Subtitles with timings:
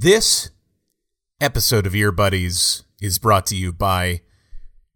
[0.00, 0.50] This
[1.40, 4.20] episode of Ear Buddies is brought to you by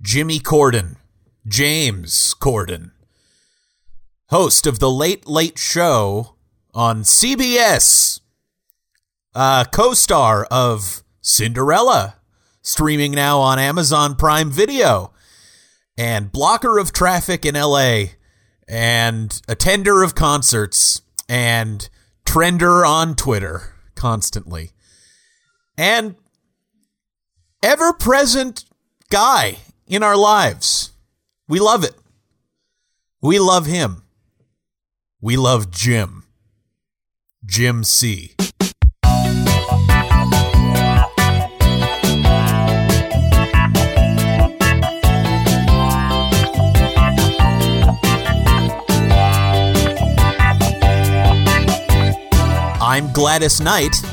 [0.00, 0.94] Jimmy Corden,
[1.44, 2.92] James Corden,
[4.28, 6.36] host of The Late Late Show
[6.72, 8.20] on CBS,
[9.34, 12.18] uh, co star of Cinderella,
[12.62, 15.12] streaming now on Amazon Prime Video,
[15.98, 18.04] and blocker of traffic in LA,
[18.68, 21.90] and attender of concerts, and
[22.24, 24.71] trender on Twitter constantly.
[25.76, 26.16] And
[27.62, 28.64] ever present
[29.10, 30.92] guy in our lives.
[31.48, 31.94] We love it.
[33.20, 34.02] We love him.
[35.20, 36.24] We love Jim.
[37.44, 38.34] Jim C.
[52.84, 54.11] I'm Gladys Knight.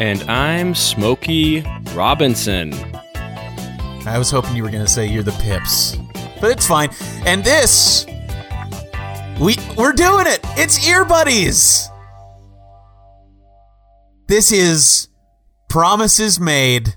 [0.00, 1.64] And I'm Smokey
[1.94, 2.72] Robinson.
[4.04, 5.96] I was hoping you were going to say you're the Pips,
[6.40, 6.90] but it's fine.
[7.26, 8.06] And this,
[9.38, 10.40] we we're doing it.
[10.56, 11.88] It's Ear Buddies.
[14.28, 15.08] This is
[15.68, 16.96] promises made,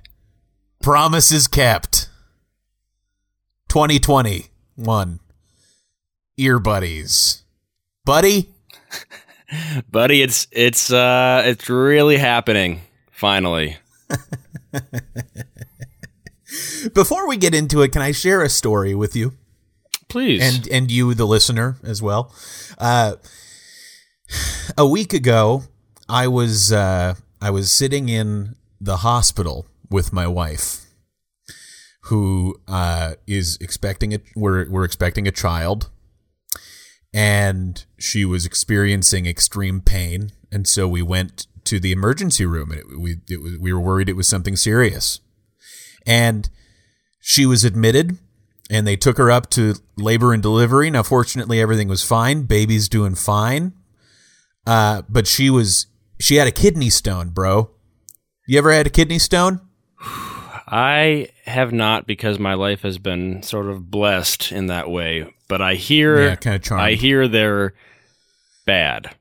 [0.82, 2.10] promises kept.
[3.68, 5.20] 2021
[6.38, 7.44] Ear Buddies,
[8.06, 8.50] buddy.
[9.92, 13.78] Buddy, it's it's uh it's really happening finally.
[16.94, 19.34] Before we get into it, can I share a story with you?
[20.08, 20.42] Please.
[20.42, 22.34] And and you the listener as well.
[22.78, 23.16] Uh
[24.78, 25.64] a week ago,
[26.08, 30.82] I was uh I was sitting in the hospital with my wife
[32.04, 35.90] who uh is expecting a we're we're expecting a child
[37.16, 40.34] and she was experiencing extreme pain.
[40.52, 43.80] And so we went to the emergency room and it, we it was, we were
[43.80, 45.22] worried it was something serious.
[46.06, 46.50] And
[47.22, 48.18] she was admitted
[48.70, 50.90] and they took her up to labor and delivery.
[50.90, 52.44] Now fortunately everything was fine.
[52.44, 53.72] Baby's doing fine.
[54.68, 55.88] Uh, but she was
[56.20, 57.72] she had a kidney stone bro.
[58.46, 59.62] You ever had a kidney stone?
[60.68, 65.34] I have not because my life has been sort of blessed in that way.
[65.48, 66.84] But I hear, Yeah, kinda charmed.
[66.84, 67.74] I hear they're
[68.66, 69.16] bad.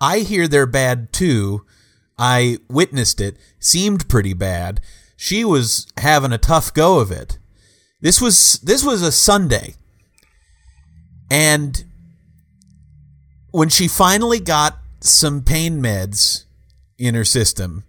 [0.00, 1.64] I hear they're bad too.
[2.18, 3.36] I witnessed it.
[3.58, 4.80] Seemed pretty bad.
[5.16, 7.38] She was having a tough go of it.
[8.00, 9.74] This was this was a Sunday.
[11.30, 11.84] And
[13.50, 16.44] when she finally got some pain meds
[16.98, 17.84] in her system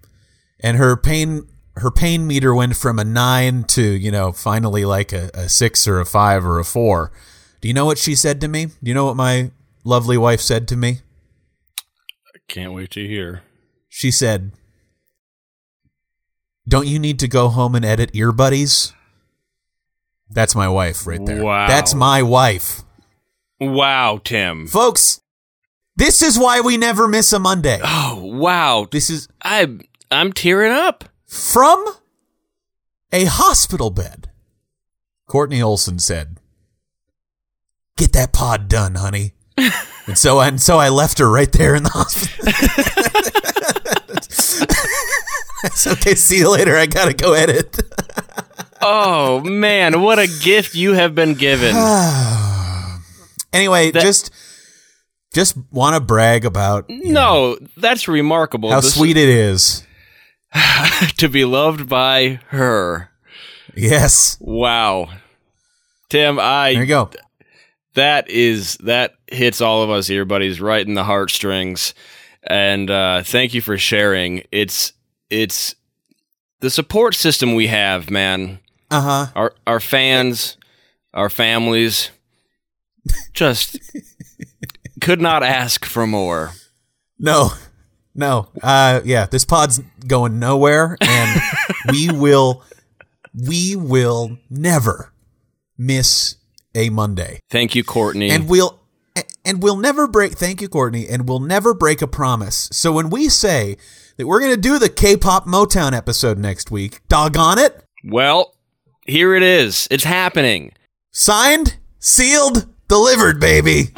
[0.60, 1.48] and her pain
[1.82, 5.88] her pain meter went from a 9 to, you know, finally like a, a 6
[5.88, 7.12] or a 5 or a 4.
[7.60, 8.66] Do you know what she said to me?
[8.66, 9.52] Do you know what my
[9.84, 11.00] lovely wife said to me?
[12.34, 13.44] I can't wait to hear.
[13.90, 14.52] She said,
[16.68, 18.94] Don't you need to go home and edit ear buddies?
[20.30, 21.44] That's my wife right there.
[21.44, 21.68] Wow.
[21.68, 22.84] That's my wife.
[23.60, 24.66] Wow, Tim.
[24.68, 25.22] Folks,
[25.96, 27.80] this is why we never miss a Monday.
[27.84, 28.88] Oh, wow.
[28.90, 31.06] This is I I'm tearing up.
[31.32, 31.86] From
[33.14, 34.30] a hospital bed.
[35.28, 36.38] Courtney Olson said,
[37.98, 39.34] Get that pod done, honey.
[39.58, 42.52] and so and so I left her right there in the hospital.
[45.64, 46.76] It's okay, see you later.
[46.76, 47.80] I gotta go edit.
[48.84, 51.76] Oh man, what a gift you have been given.
[53.54, 54.32] Anyway, That- just
[55.36, 58.72] just want to brag about no, that's remarkable.
[58.72, 59.86] how This- sweet it is.
[61.18, 63.10] to be loved by her.
[63.76, 64.38] Yes.
[64.40, 65.10] Wow.
[66.10, 67.10] Tim, I There you go.
[67.94, 71.94] that is that hits all of us here, buddies, right in the heartstrings.
[72.44, 74.44] And uh thank you for sharing.
[74.52, 74.94] It's
[75.30, 75.76] it's
[76.60, 78.60] the support system we have, man.
[78.90, 79.32] Uh huh.
[79.36, 80.58] Our our fans,
[81.14, 82.12] our families
[83.34, 83.80] just
[85.02, 86.52] could not ask for more.
[87.18, 87.52] No,
[88.22, 88.48] no.
[88.64, 91.42] Uh, yeah, this pod's going nowhere, and
[91.92, 92.64] we will,
[93.34, 95.12] we will never
[95.78, 96.36] miss
[96.74, 98.30] a Monday, Thank you, Courtney.
[98.30, 98.80] and we'll,
[99.44, 100.34] and we'll never break.
[100.34, 102.70] Thank you, Courtney, and we'll never break a promise.
[102.72, 103.76] So when we say
[104.16, 108.56] that we're gonna do the K-pop Motown episode next week, doggone it, well,
[109.06, 109.88] here it is.
[109.92, 110.72] It's happening.
[111.12, 113.90] signed, sealed, delivered, baby.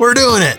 [0.00, 0.58] We're doing it.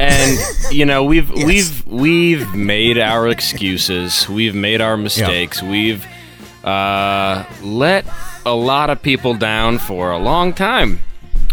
[0.00, 0.38] And
[0.72, 1.46] you know, we've Yes.
[1.46, 4.28] we've we've made our excuses.
[4.28, 5.62] We've made our mistakes.
[5.62, 6.04] We've
[6.64, 8.04] uh, let
[8.46, 11.00] a lot of people down for a long time.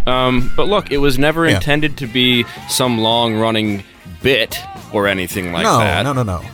[0.07, 1.55] Um, but look, it was never Yeah.
[1.55, 3.83] intended to be some long running
[4.23, 4.57] bit
[4.91, 6.03] or anything like no, that.
[6.03, 6.39] no, no, no.
[6.41, 6.47] No.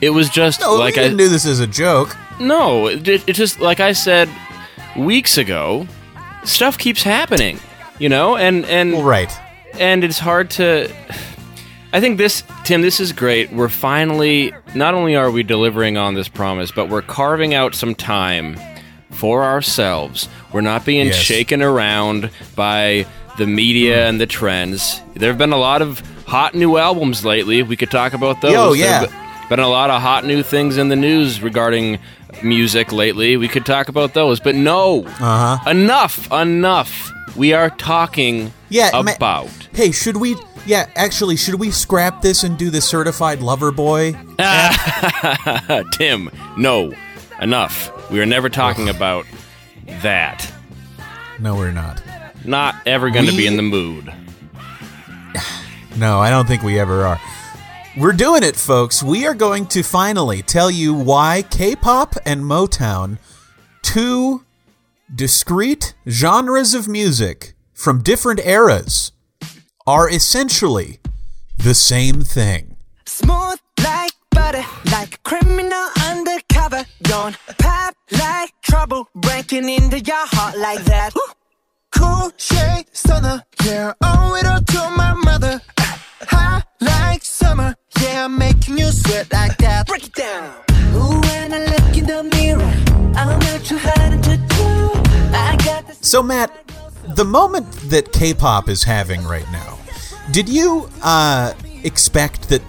[0.00, 2.16] It was just No, like I didn't do this as a joke.
[2.40, 4.28] no, it, it just like I said
[4.96, 5.86] weeks ago,
[6.44, 7.58] stuff keeps happening,
[7.98, 9.30] you know, and and Well, right.
[9.74, 10.92] And it's hard to.
[11.92, 13.50] I think this, Tim, this is great.
[13.50, 17.94] We're finally not only are we delivering on this promise, but we're carving out some
[17.94, 18.58] time
[19.10, 20.28] for ourselves.
[20.52, 21.16] We're not being Yes.
[21.16, 23.06] shaken around by
[23.38, 24.08] the media mm.
[24.10, 25.00] and the trends.
[25.14, 27.62] There have been a lot of hot new albums lately.
[27.62, 28.52] We could talk about those.
[28.52, 29.00] There yeah.
[29.00, 31.98] have been a lot of hot new things in the news regarding
[32.42, 33.36] music lately.
[33.36, 35.70] We could talk about those, but no, Uh-huh.
[35.70, 37.10] enough, enough.
[37.36, 39.48] We are talking Yeah, ma- about.
[39.72, 40.36] Hey, should we?
[40.66, 44.14] Yeah, actually, should we scrap this and do the certified lover boy?
[45.92, 46.92] Tim, no,
[47.40, 47.90] enough.
[48.10, 49.24] We are never talking about
[50.02, 50.50] that.
[51.38, 52.02] No, we're not.
[52.44, 54.12] Not ever going to be in the mood.
[55.96, 57.20] No, I don't think we ever are.
[57.98, 59.02] We're doing it, folks.
[59.02, 63.18] We are going to finally tell you why K-pop and Motown,
[63.82, 64.44] two
[65.12, 69.10] discrete genres of music from different eras,
[69.84, 71.00] are essentially
[71.56, 72.76] the same thing.
[73.04, 76.86] Smooth like butter, like a criminal undercover.
[77.02, 81.12] Don't pop like trouble, breaking into your heart like that.
[81.90, 85.60] Cool shade stunner, yeah, owe it all to my mother.
[86.30, 89.86] Hot like summer, yeah, I'm making you sweat like that.
[89.86, 90.54] Break it down.
[90.94, 92.62] Ooh, when I look in the mirror,
[93.16, 95.34] I'm not too hard to do.
[95.36, 95.98] I got this.
[96.00, 96.50] So, Matt,
[97.14, 99.78] the moment that K-pop is having right now,
[100.30, 101.52] did you uh,
[101.84, 102.62] expect that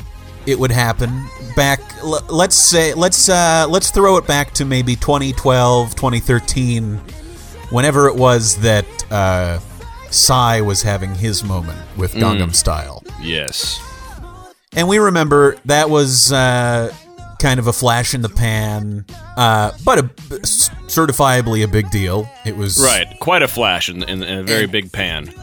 [0.45, 1.79] it would happen back?
[2.01, 6.95] L- let's say let's uh, let's throw it back to maybe 2012, 2013,
[7.69, 9.59] whenever it was that uh,
[10.09, 13.79] Psy was having his moment with Gangnam Style, Yes.
[14.75, 16.31] And we remember that was.
[16.31, 16.93] Uh,
[17.41, 19.05] Kind of a flash in the pan,
[19.37, 20.03] uh, but a,
[20.43, 22.29] certifiably a big deal.
[22.45, 23.07] It was Right.
[23.21, 25.33] Quite a flash in, in, in a very big pan.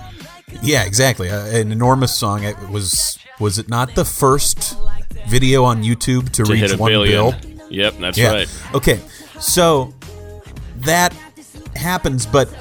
[0.62, 1.30] Yeah, exactly.
[1.30, 2.44] Uh, an enormous song.
[2.44, 4.76] It was was it not the first
[5.26, 7.12] video on YouTube to, To reach hit a one billion.
[7.30, 7.34] bill?
[7.70, 8.32] Yep, that's Yeah.
[8.32, 8.60] right.
[8.74, 9.00] Okay.
[9.40, 9.94] So
[10.80, 11.14] that
[11.76, 12.54] happens, but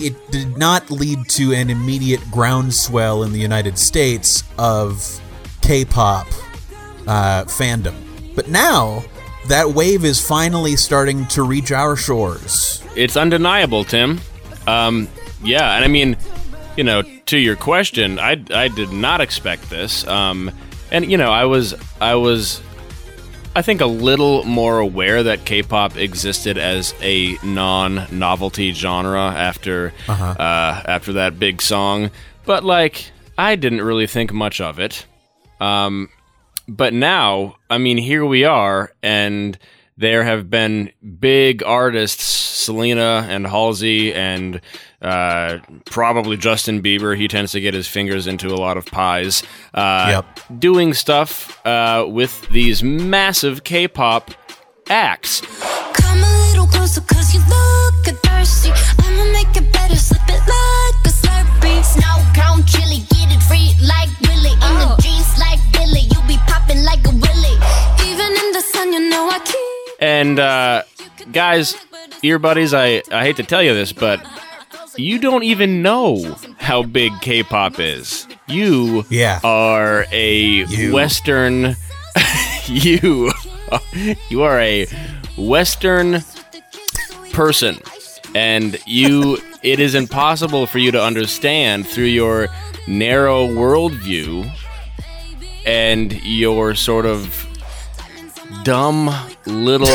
[0.00, 5.20] it did not lead to an immediate groundswell in the United States of
[5.66, 6.28] K-pop
[7.08, 7.94] uh, fandom.
[8.36, 9.04] But now
[9.48, 12.82] that wave is finally starting to reach our shores.
[12.94, 14.20] It's undeniable, Tim.
[14.66, 15.08] Um,
[15.42, 16.16] yeah, and I mean,
[16.76, 20.06] you know, to your question, I, I did not expect this.
[20.06, 20.52] Um,
[20.92, 22.60] and you know, I was I was
[23.56, 30.82] I think a little more aware that K-pop existed as a non-novelty genre after uh,
[30.84, 32.10] after that big song,
[32.44, 35.06] but like I didn't really think much of it.
[35.60, 36.10] Um,
[36.68, 39.58] but now, I mean, here we are, and
[39.96, 44.60] there have been big artists, Selena and Halsey, and
[45.00, 47.16] uh, probably Justin Bieber.
[47.16, 49.42] He tends to get his fingers into a lot of pies.
[49.72, 50.60] Uh, Yep.
[50.60, 54.32] Doing stuff uh, with these massive K-pop
[54.88, 55.40] acts.
[55.94, 58.70] Come a little closer cause you look thirsty
[59.02, 63.74] I'ma make it better, slip it like a slurpee Snow cone chili, get it free
[63.86, 64.05] like
[66.76, 67.56] be like a Willy.
[68.10, 70.82] Even in the sun you know I keep And uh,
[71.32, 71.74] guys,
[72.22, 74.20] ear buddies, I, I hate to tell you this, but
[74.96, 78.26] you don't even know how big K-pop is.
[78.46, 79.40] You Yeah.
[79.44, 80.92] are a You.
[80.92, 81.76] Western.
[82.66, 83.30] you
[84.30, 84.86] you are a
[85.36, 86.22] Western
[87.32, 87.78] person,
[88.34, 92.48] and you it is impossible for you to understand through your
[92.88, 94.50] narrow worldview
[95.66, 97.44] and your sort of
[98.64, 99.10] dumb
[99.46, 99.86] little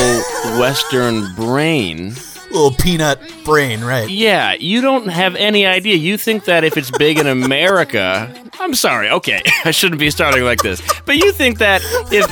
[0.59, 2.13] Western brain.
[2.51, 4.09] Little peanut brain, right?
[4.09, 5.95] Yeah, you don't have any idea.
[5.95, 10.43] You think that if it's big in America, I'm sorry, okay, I shouldn't be starting
[10.43, 12.29] like this, but you think that if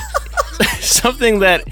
[0.82, 1.64] something that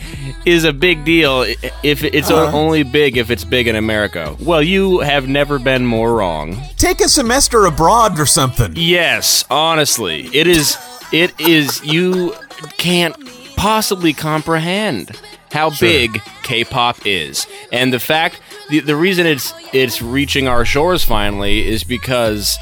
[0.46, 1.42] is a big deal,
[1.82, 5.84] if it's o- only big if it's big in America, well, you have never been
[5.84, 6.56] more wrong.
[6.78, 8.72] Take a semester abroad or something.
[8.76, 10.78] Yes, honestly, it is.
[11.12, 11.84] It is.
[11.84, 12.34] You
[12.76, 13.16] can't
[13.56, 15.18] possibly comprehend
[15.50, 21.04] how big K-pop is, and the fact the the reason it's it's reaching our shores
[21.04, 22.58] finally is because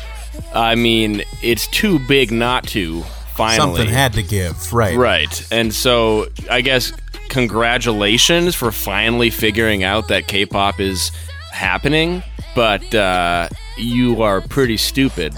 [0.54, 3.02] I mean it's too big not to
[3.34, 3.56] finally.
[3.56, 4.96] Something had to give, right?
[4.96, 5.46] Right.
[5.52, 6.92] And so I guess
[7.28, 11.10] congratulations for finally figuring out that K-pop is
[11.52, 12.22] happening,
[12.54, 15.34] but uh, you are pretty stupid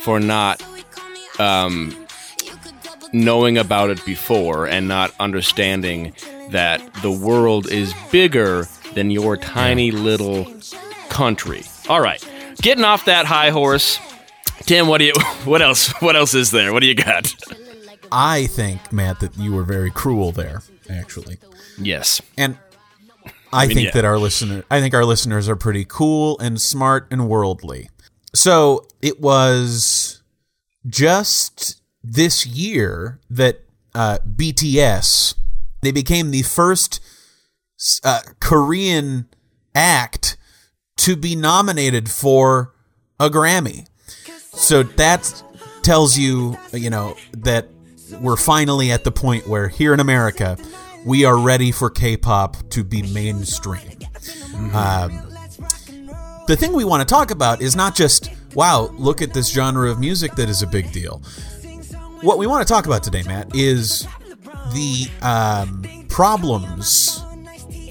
[0.00, 0.62] for not
[1.38, 2.03] um,
[3.14, 6.12] knowing about it before and not understanding
[6.50, 10.52] that the world is bigger than your tiny little
[11.08, 11.62] country.
[11.88, 12.22] All right.
[12.60, 13.98] Getting off that high horse.
[14.62, 15.12] Tim, what do you
[15.44, 16.72] what else what else is there?
[16.72, 17.32] What do you got?
[18.10, 21.38] I think, Matt, that you were very cruel there, actually.
[21.78, 22.20] Yes.
[22.36, 22.58] And
[23.52, 23.92] I mean, think yeah.
[23.92, 27.90] that our listener I think our listeners are pretty cool and smart and worldly.
[28.34, 30.22] So it was
[30.86, 33.60] just this year that
[33.94, 35.34] uh, BTS
[35.84, 36.98] they became the first
[38.02, 39.28] uh, Korean
[39.74, 40.36] act
[40.96, 42.74] to be nominated for
[43.20, 43.86] a Grammy.
[44.52, 45.42] So that
[45.82, 47.68] tells you, you know, that
[48.20, 50.56] we're finally at the point where here in America,
[51.04, 53.98] we are ready for K-pop to be mainstream.
[54.72, 55.20] Um,
[56.46, 59.90] the thing we want to talk about is not just, wow, look at this genre
[59.90, 61.22] of music that is a big deal.
[62.24, 64.08] What we want to talk about today, Matt, is
[64.72, 67.22] the um, problems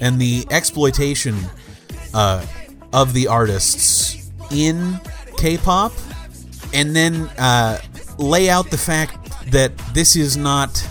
[0.00, 1.36] and the exploitation
[2.12, 2.44] uh,
[2.92, 5.00] of the artists in
[5.36, 5.92] K-pop,
[6.72, 7.78] and then uh,
[8.18, 10.84] lay out the fact that this is not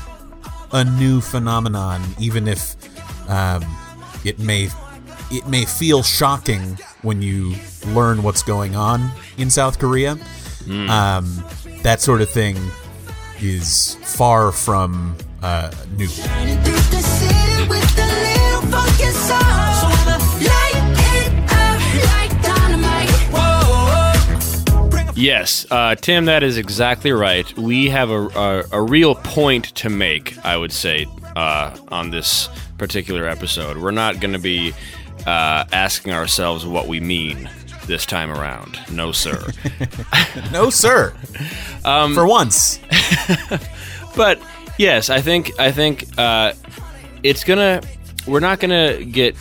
[0.71, 2.77] a new phenomenon, even if
[3.29, 3.61] um,
[4.23, 4.69] it may
[5.31, 7.55] it may feel shocking when you
[7.87, 10.17] learn what's going on in South Korea.
[10.89, 11.43] Um,
[11.81, 12.55] that sort of thing
[13.43, 16.07] is far from uh, new.
[16.07, 19.39] Shining through the city with a little funky soul.
[19.79, 20.77] So I'ma light
[21.15, 23.09] it up like dynamite.
[25.15, 27.55] Yes, uh, Tim, that is exactly right.
[27.57, 32.49] We have a, a, a real point to make, I would say, uh, on this
[32.77, 33.77] particular episode.
[33.77, 34.73] We're not going to be
[35.25, 37.49] uh, asking ourselves what we mean
[37.87, 38.79] this time around.
[38.91, 39.51] No, sir.
[40.51, 41.11] No, sir.
[41.83, 42.79] For once.
[44.15, 44.39] but
[44.77, 46.53] yes, I think I think uh,
[47.23, 47.81] it's gonna.
[48.27, 49.35] We're not gonna get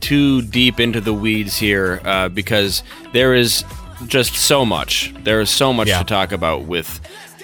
[0.00, 2.82] too deep into the weeds here uh, because
[3.12, 3.64] there is
[4.08, 5.12] just so much.
[5.22, 5.98] There is so much Yeah.
[5.98, 7.00] to talk about with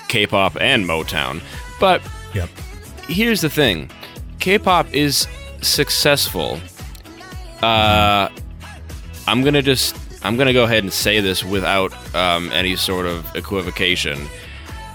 [0.09, 1.41] K-pop and Motown.
[1.79, 2.03] But
[2.35, 2.49] Yep.
[3.09, 3.91] here's the thing:
[4.41, 5.27] K-pop is
[5.61, 6.61] successful.
[7.63, 8.29] Uh,
[9.27, 13.25] I'm gonna just I'm gonna go ahead and say this without um, any sort of
[13.37, 14.27] equivocation.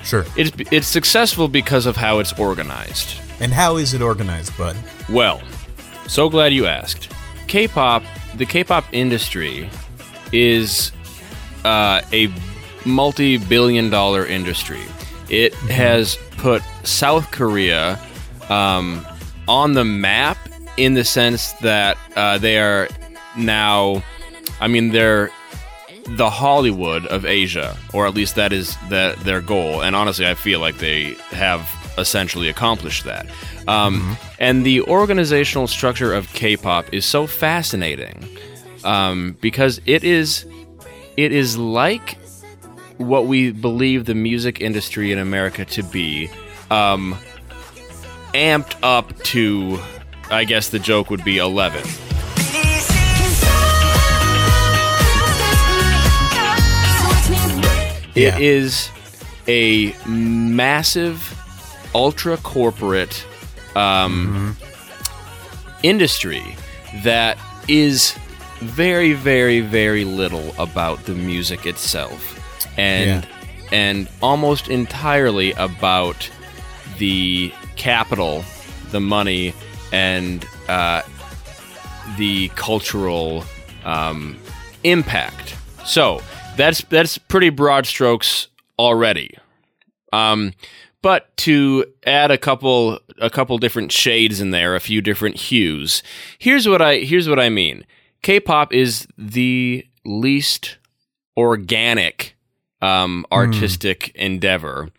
[0.04, 0.26] Sure.
[0.36, 3.20] It's it's successful because of how it's organized.
[3.40, 4.76] And how is it organized, bud?
[5.10, 5.42] Well,
[6.08, 7.10] so glad you asked.
[7.48, 8.04] K-pop,
[8.36, 9.70] the K-pop industry
[10.32, 10.92] is
[11.64, 12.32] uh, a
[12.86, 14.82] multi-billion-dollar industry.
[15.30, 18.00] It has put South Korea
[18.50, 19.06] um,
[19.48, 20.38] on the map
[20.78, 22.88] in the sense that uh, they are
[23.38, 24.04] now.
[24.60, 25.30] I mean, they're
[26.06, 29.82] the Hollywood of Asia, or at least that is the, their goal.
[29.82, 31.62] And honestly, I feel like they have
[31.98, 33.28] essentially accomplished that.
[33.68, 38.28] Um, And the organizational structure of K-pop is so fascinating
[38.84, 40.46] um, because it is
[41.16, 42.18] it is like
[42.98, 46.30] what we believe the music industry in America to be,
[46.70, 47.16] um,
[48.34, 49.80] amped up to.
[50.30, 51.84] I guess the joke would be eleven.
[58.16, 58.38] It Yeah.
[58.40, 58.90] is
[59.48, 61.18] a massive,
[61.96, 63.26] ultra corporate
[63.76, 64.56] um,
[65.82, 66.56] industry
[67.04, 68.14] that is
[68.60, 72.40] very, very, very little about the music itself,
[72.78, 73.28] and
[73.72, 76.30] and almost entirely about
[77.00, 78.46] the capital,
[78.92, 79.54] the money,
[79.92, 81.02] and uh,
[82.18, 83.44] the cultural
[83.84, 84.38] um,
[84.84, 85.56] impact.
[85.86, 86.22] So
[86.56, 89.38] that's that's pretty broad strokes already.
[90.12, 90.54] Um,
[91.02, 96.04] but to add a couple a couple different shades in there, a few different hues.
[96.40, 97.86] Here's what I here's what I mean.
[98.22, 100.78] K-pop is the least
[101.36, 102.36] organic
[102.82, 104.90] um, artistic endeavor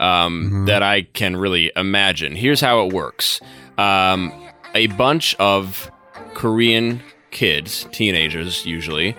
[0.00, 2.34] um, that I can really imagine.
[2.34, 3.40] Here's how it works:
[3.78, 4.32] um,
[4.74, 5.90] a bunch of
[6.34, 9.16] Korean kids, teenagers usually,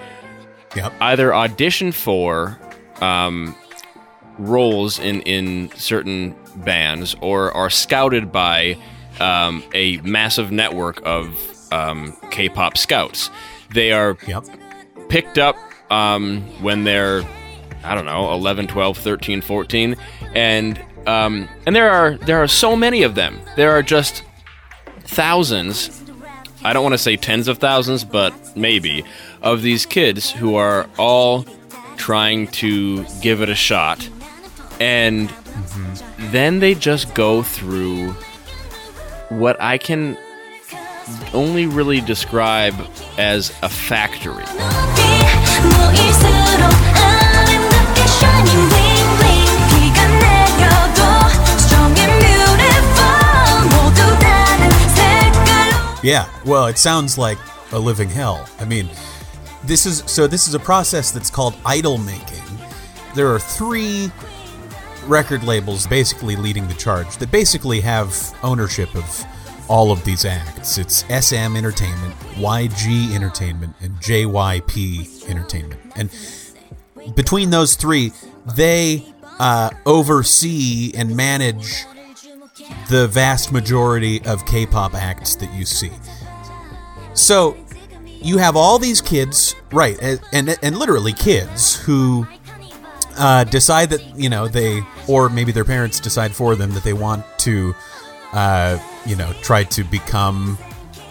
[0.76, 0.94] Yep.
[1.02, 2.60] either audition for
[3.02, 3.56] um,
[4.38, 8.78] roles in in certain bands or are scouted by
[9.20, 11.38] um, a massive network of
[11.72, 13.30] um, K-pop scouts.
[13.72, 14.46] They are Yep.
[15.10, 15.56] picked up
[15.92, 17.24] um, when they're
[17.84, 19.96] I don't know 11, 12, 13, 14
[20.36, 23.40] and um, and there are there are so many of them.
[23.58, 24.24] There are just
[25.02, 26.02] thousands.
[26.64, 29.04] I don't want to say tens of thousands, but maybe
[29.44, 31.46] of these kids who are all
[31.98, 34.10] trying to give it a shot.
[34.80, 36.32] And mm-hmm.
[36.32, 38.12] then they just go through
[39.30, 40.18] what I can
[41.34, 42.76] only really describe
[43.18, 44.46] as a factory.
[56.04, 57.38] Yeah, well, it sounds like
[57.72, 58.46] a living hell.
[58.60, 58.90] I mean,
[59.66, 62.42] this is so this is a process that's called idol making.
[63.16, 64.12] There are three
[65.06, 69.26] record labels basically leading the charge that basically have ownership of
[69.70, 70.78] all of these acts.
[70.78, 75.82] It's SM Entertainment, YG Entertainment, and JYP Entertainment.
[75.96, 78.12] And between those three,
[78.56, 79.06] they
[79.40, 81.86] uh, oversee and manage
[82.90, 85.92] the vast majority of K-pop acts that you see.
[87.14, 87.58] So
[88.24, 92.26] you have all these kids, right, and and, literally kids who
[93.18, 96.94] uh, decide that you know they, or maybe their parents decide for them that they
[96.94, 97.76] want to,
[98.32, 100.58] uh, you know, try to become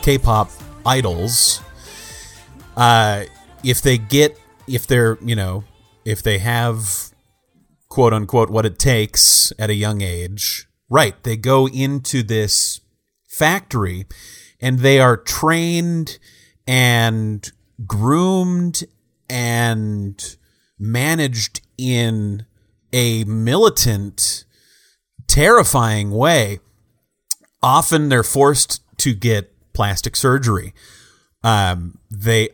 [0.02, 0.50] K-pop
[0.84, 1.60] idols.
[2.76, 3.24] Uh,
[3.62, 5.64] if they get, if they're, you know,
[6.04, 7.12] if they have
[7.92, 10.66] quote unquote what it takes at a young age.
[10.88, 12.80] Right, they go into this
[13.28, 14.06] factory
[14.60, 16.18] and they are trained
[16.66, 17.50] and
[17.86, 18.84] groomed
[19.28, 20.36] and
[20.78, 22.44] managed in
[22.92, 24.44] a militant
[25.26, 26.60] terrifying way.
[27.62, 30.74] Often they're forced to get plastic surgery.
[31.42, 32.50] Um, they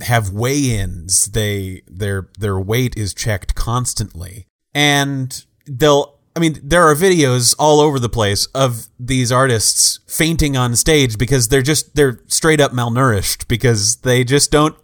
[0.00, 1.26] have weigh-ins.
[1.26, 6.11] They their their weight is checked constantly, and they'll.
[6.34, 11.18] I mean, there are videos all over the place of these artists fainting on stage
[11.18, 14.76] because they're just they're straight up malnourished because they just don't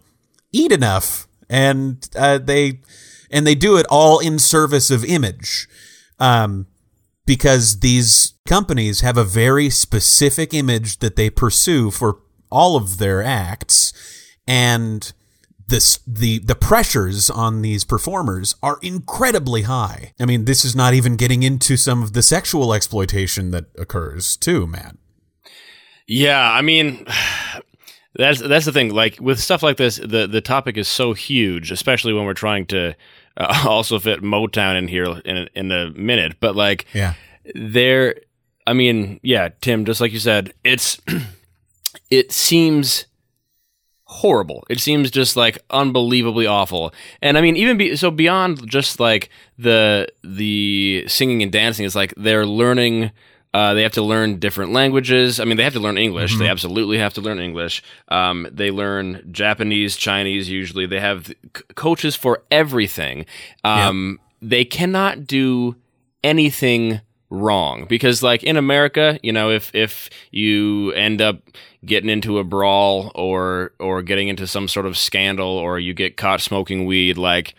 [0.51, 2.81] eat enough, and uh, they
[3.31, 5.67] and they do it all in service of image.
[6.19, 6.67] Um,
[7.25, 12.17] because these companies have a very specific image that they pursue for
[12.51, 13.93] all of their acts
[14.47, 15.13] and
[15.69, 20.13] this the the pressures on these performers are incredibly high.
[20.19, 24.35] I mean, this is not even getting into some of the sexual exploitation that occurs
[24.37, 24.97] too, man.
[26.07, 27.05] Yeah, I mean,
[28.15, 28.93] that's that's the thing.
[28.93, 32.65] Like with stuff like this, the the topic is so huge, especially when we're trying
[32.67, 32.95] to
[33.37, 36.37] uh, also fit Motown in here in in a minute.
[36.39, 37.13] But like, Yeah.
[37.55, 38.15] there,
[38.67, 40.99] I mean, yeah, Tim, just like you said, it's
[42.09, 43.05] it seems
[44.11, 44.63] horrible.
[44.69, 46.93] It seems just like unbelievably awful.
[47.21, 51.95] And I mean, even be, so beyond just like the the singing and dancing, it's
[51.95, 53.11] like they're learning.
[53.51, 55.39] Uh, they have to learn different languages.
[55.39, 56.37] I mean, they have to learn English.
[56.37, 57.81] They absolutely have to learn English.
[58.09, 60.49] Um, they learn Japanese, Chinese.
[60.49, 61.33] Usually, they have c-
[61.75, 63.25] coaches for everything.
[63.63, 65.75] Um, They cannot do
[66.23, 71.37] anything wrong because like in America, you know, if if you end up
[71.85, 76.17] getting into a brawl or or getting into some sort of scandal or you get
[76.17, 77.53] caught smoking weed, like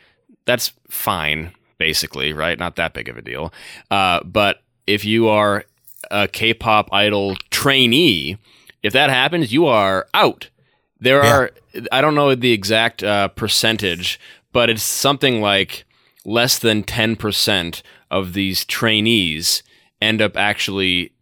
[0.44, 2.58] that's fine basically, right?
[2.58, 3.52] Not that big of a deal.
[3.90, 5.64] Uh, but if you are
[6.10, 8.36] a K-pop idol trainee,
[8.82, 10.50] if that happens, you are out.
[10.98, 11.34] There Yeah.
[11.36, 11.50] are
[11.90, 14.20] I don't know the exact uh, percentage,
[14.52, 15.84] but it's something like
[16.26, 19.62] less than 10% of these trainees
[20.02, 21.12] end up actually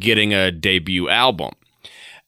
[0.00, 1.52] getting a debut album.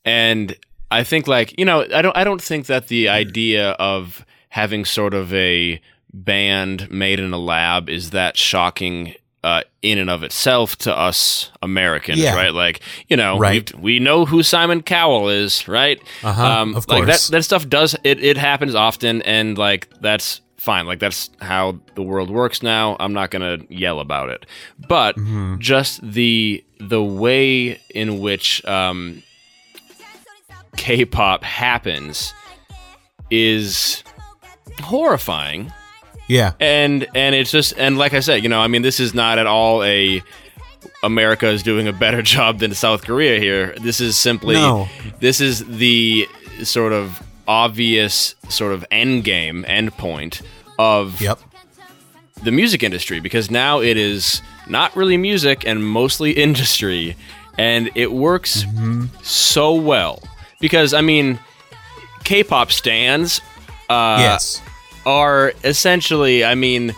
[0.05, 0.57] And
[0.91, 4.85] I think like, you know, I don't I don't think that the idea of having
[4.85, 5.81] sort of a
[6.13, 11.51] band made in a lab is that shocking uh, in and of itself to us
[11.63, 12.35] Americans, Yeah.
[12.35, 12.53] right?
[12.53, 13.73] Like, you know, Right.
[13.77, 15.99] we we know who Simon Cowell is, right?
[16.23, 16.45] Um, Uh-huh,
[16.79, 17.29] of Like that, course.
[17.29, 22.03] that stuff does it, it happens often and like that's fine like that's how the
[22.03, 24.45] world works now i'm not going to yell about it
[24.89, 25.57] but Mm-hmm.
[25.59, 29.23] just the the way in which um
[30.77, 32.33] k-pop happens
[33.31, 34.03] is
[34.83, 35.73] horrifying
[36.29, 36.53] Yeah.
[36.61, 39.39] and and it's just and like I said, you know, I mean, this is not
[39.39, 40.23] at all a
[41.03, 43.75] America is doing a better job than South Korea here.
[43.81, 44.89] This is simply No.
[45.21, 46.27] this is the
[46.63, 50.43] sort of obvious sort of end game, end point
[50.79, 51.39] of Yep.
[52.43, 57.17] the music industry because now it is not really music and mostly industry
[57.59, 59.07] and it works mm-hmm.
[59.23, 60.23] so well
[60.61, 61.39] because I mean,
[62.25, 63.41] K-pop stans
[63.89, 64.61] uh, yes.
[65.05, 66.95] are essentially, I mean,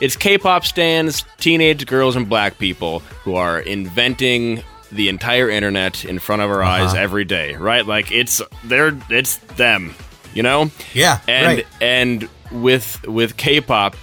[0.00, 6.18] it's K-pop stans, teenage girls and black people who are inventing the entire internet in
[6.18, 7.02] front of our eyes Uh-huh.
[7.02, 7.86] every day, right?
[7.86, 9.94] Like it's they're it's them,
[10.34, 10.70] you know?
[10.92, 11.20] Yeah.
[11.26, 11.66] and right.
[11.80, 13.96] and with with K-pop,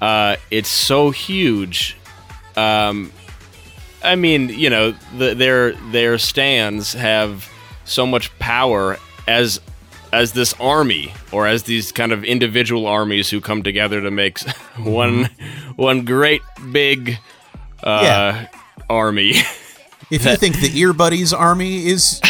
[0.00, 1.96] uh, it's so huge.
[2.56, 3.12] Um,
[4.02, 7.48] I mean, you know, the, their their stans have
[7.86, 9.60] so much power as
[10.12, 14.38] as this army or as these kind of individual armies who come together to make
[14.78, 15.28] one
[15.76, 17.18] one great big
[17.82, 18.46] uh, Yeah.
[18.90, 19.34] army.
[20.08, 22.20] If you think the Ear Buddies army is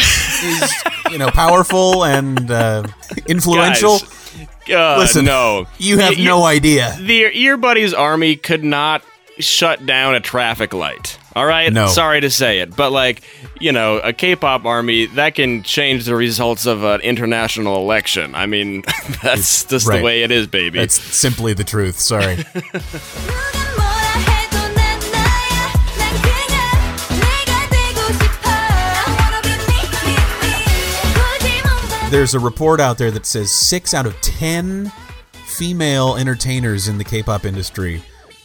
[0.43, 0.73] is
[1.11, 2.81] you know powerful and uh,
[3.27, 3.99] influential,
[4.65, 6.97] Guys, uh, Listen, no, you have no idea.
[6.99, 9.03] The Ear Buddies army could not
[9.39, 11.17] shut down a traffic light.
[11.35, 11.71] All right.
[11.71, 11.87] No.
[11.87, 13.21] Sorry to say it, but like,
[13.59, 18.35] you know, a K-pop army that can change the results of an international election.
[18.35, 18.83] I mean,
[19.23, 19.97] that's just right.
[19.97, 20.79] the way it is, baby.
[20.79, 21.99] It's simply the truth.
[21.99, 22.37] Sorry.
[32.09, 34.93] There's a report out there that says six out of ten
[35.45, 38.01] female entertainers in the K-pop industry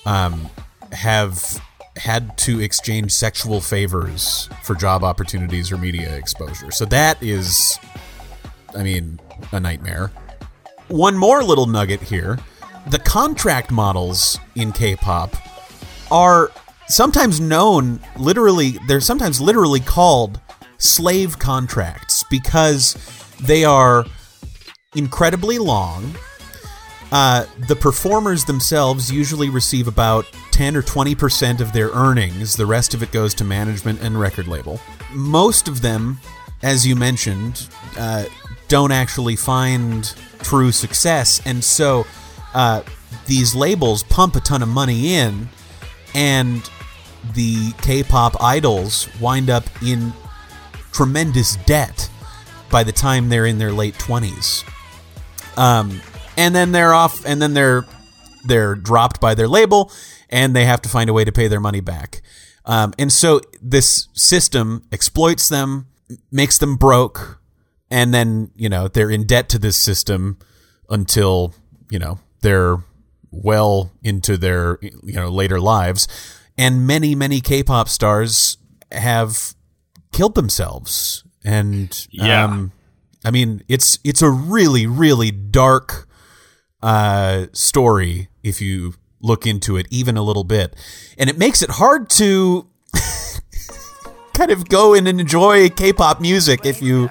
[0.06, 0.48] um,
[0.92, 1.60] have
[1.96, 6.70] had to exchange sexual favors for job opportunities or media exposure.
[6.70, 7.78] So that is,
[8.76, 9.20] I mean,
[9.52, 10.10] a nightmare.
[10.88, 12.38] One more little nugget here:
[12.86, 15.34] the contract models in K-pop
[16.10, 16.50] are
[16.88, 20.40] sometimes known literally they're sometimes literally called
[20.78, 22.96] slave contracts because
[23.40, 24.04] they are
[24.94, 26.14] incredibly long
[27.12, 32.56] uh, the performers themselves usually receive about 10 or 20% of their earnings.
[32.56, 34.80] The rest of it goes to management and record label.
[35.12, 36.20] Most of them,
[36.62, 38.24] as you mentioned, uh,
[38.68, 41.40] don't actually find true success.
[41.44, 42.06] And so
[42.54, 42.82] uh,
[43.26, 45.48] these labels pump a ton of money in,
[46.14, 46.68] and
[47.34, 50.12] the K pop idols wind up in
[50.92, 52.08] tremendous debt
[52.70, 54.64] by the time they're in their late 20s
[55.56, 56.00] um,
[56.36, 57.84] and then they're off, and then they're
[58.44, 59.92] they're dropped by their label,
[60.32, 62.22] and they have to find a way to pay their money back.
[62.64, 65.86] Um, and so this system exploits them,
[66.32, 67.40] makes them broke,
[67.90, 70.38] and then you know they're in debt to this system
[70.88, 71.54] until
[71.90, 72.78] you know they're
[73.30, 76.08] well into their you know later lives.
[76.58, 78.58] And many many K-pop stars
[78.92, 79.54] have
[80.12, 82.44] killed themselves, and Yeah.
[82.44, 82.72] um,
[83.24, 86.06] I mean, it's it's a really really dark
[86.82, 90.74] uh, story if you look into it even a little bit,
[91.16, 92.66] and it makes it hard to
[94.34, 97.10] kind of go and enjoy K-pop music if you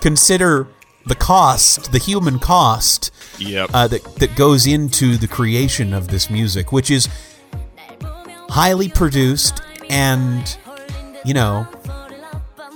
[0.00, 0.68] consider
[1.06, 3.70] the cost, the human cost yep.
[3.72, 7.08] uh, that that goes into the creation of this music, which is
[8.50, 10.56] highly produced and
[11.24, 11.66] you know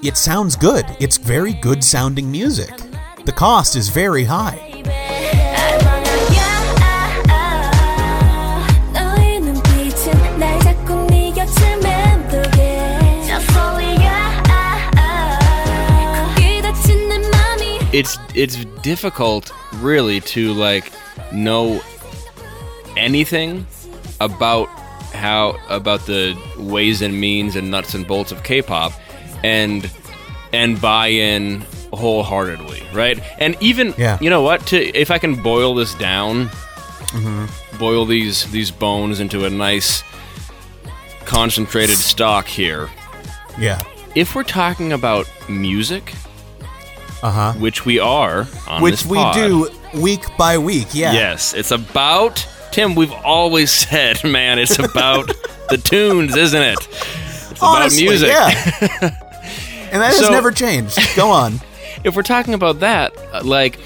[0.03, 0.85] it sounds good.
[1.01, 2.71] It's very good sounding music.
[3.25, 4.68] The cost is very high.
[17.93, 20.93] It's it's difficult really to like
[21.33, 21.81] know
[22.97, 23.67] anything
[24.21, 24.69] about
[25.13, 28.93] how about the ways and means and nuts and bolts of K-pop
[29.43, 29.91] and
[30.53, 33.19] and buy in wholeheartedly, right?
[33.39, 34.19] And even Yeah.
[34.21, 34.67] you know what?
[34.69, 37.79] To if I can boil this down, mm-hmm.
[37.79, 40.03] boil these these bones into a nice
[41.25, 42.89] concentrated stock here.
[43.59, 43.81] Yeah.
[44.15, 46.13] If we're talking about music,
[47.23, 47.53] Uh huh.
[47.55, 50.89] which we are on Which we pod, do week by week.
[50.93, 51.13] Yeah.
[51.13, 52.95] Yes, it's about Tim.
[52.95, 55.27] We've always said, man, it's about
[55.69, 56.79] the tunes, isn't it?
[57.51, 58.29] It's Honestly, about music.
[58.29, 58.49] Yeah.
[59.91, 60.99] and that has never changed.
[61.17, 61.61] Go on.
[62.05, 63.81] If we're talking about that, uh, like,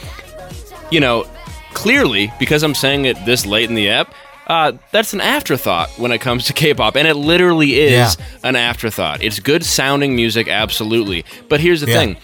[0.90, 1.24] you know,
[1.72, 4.12] clearly because I'm saying it this late in the app.
[4.46, 8.24] Uh, that's an afterthought when it comes to K-pop, and it literally is Yeah.
[8.42, 9.22] an afterthought.
[9.22, 11.24] It's good sounding music, absolutely.
[11.48, 11.98] But here's the Yeah.
[11.98, 12.16] thing: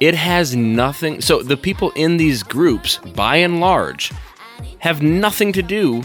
[0.00, 1.20] it has nothing.
[1.20, 4.10] So the people in these groups, by and large,
[4.78, 6.02] have nothing to do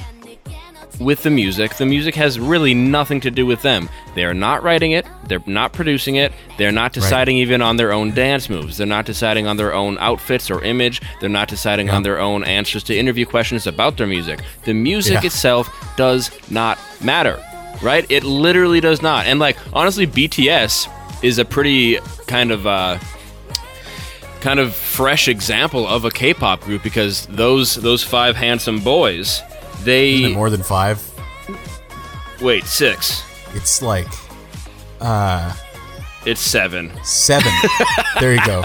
[1.00, 1.76] with the music.
[1.76, 3.90] The music has really nothing to do with them.
[4.16, 7.92] They are not writing it, they're not producing it, they're not deciding even on their
[7.92, 8.78] own dance moves.
[8.78, 12.46] They're not deciding on their own outfits or image, they're not deciding on their own
[12.46, 14.40] answers to interview questions about their music.
[14.64, 15.26] The music Yeah.
[15.28, 17.44] itself does not matter.
[17.82, 18.06] Right?
[18.10, 19.26] It literally does not.
[19.26, 20.88] And like honestly BTS
[21.24, 22.98] is a pretty kind of uh
[24.46, 29.42] kind of fresh example of a K-pop group because those those five handsome boys,
[29.84, 31.02] they more than five?
[32.40, 33.24] wait six.
[33.56, 34.06] It's like
[35.02, 35.52] uh,
[36.28, 36.92] It's seven.
[37.04, 37.52] seven.
[38.20, 38.62] there you go.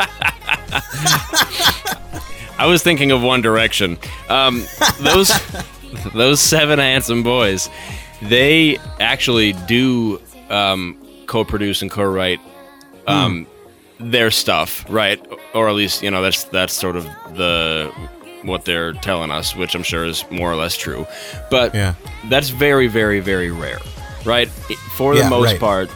[2.59, 3.97] I was thinking of One Direction.
[4.29, 4.67] Um,
[5.01, 5.33] those
[6.15, 7.71] those seven handsome boys,
[8.21, 12.41] they actually do um, co-produce and co-write
[13.07, 13.47] um,
[14.01, 15.21] their stuff, right?
[15.55, 17.05] Or at least you know that's that's sort of
[17.37, 17.93] the
[18.43, 21.07] what they're telling us, which I'm sure is more or less true.
[21.51, 21.93] But Yeah.
[22.31, 23.79] that's very, very, very rare,
[24.25, 24.49] right?
[24.97, 25.61] For the Yeah, most right.
[25.61, 25.91] part,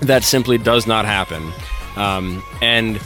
[0.00, 1.52] that simply does not happen.
[1.96, 2.98] Um, and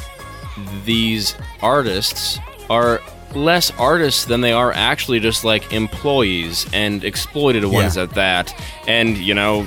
[0.84, 2.38] these artists
[2.70, 3.02] are
[3.34, 8.04] less artists than they are actually just like employees and exploited ones Yeah.
[8.04, 8.54] at that.
[8.86, 9.66] And, you know,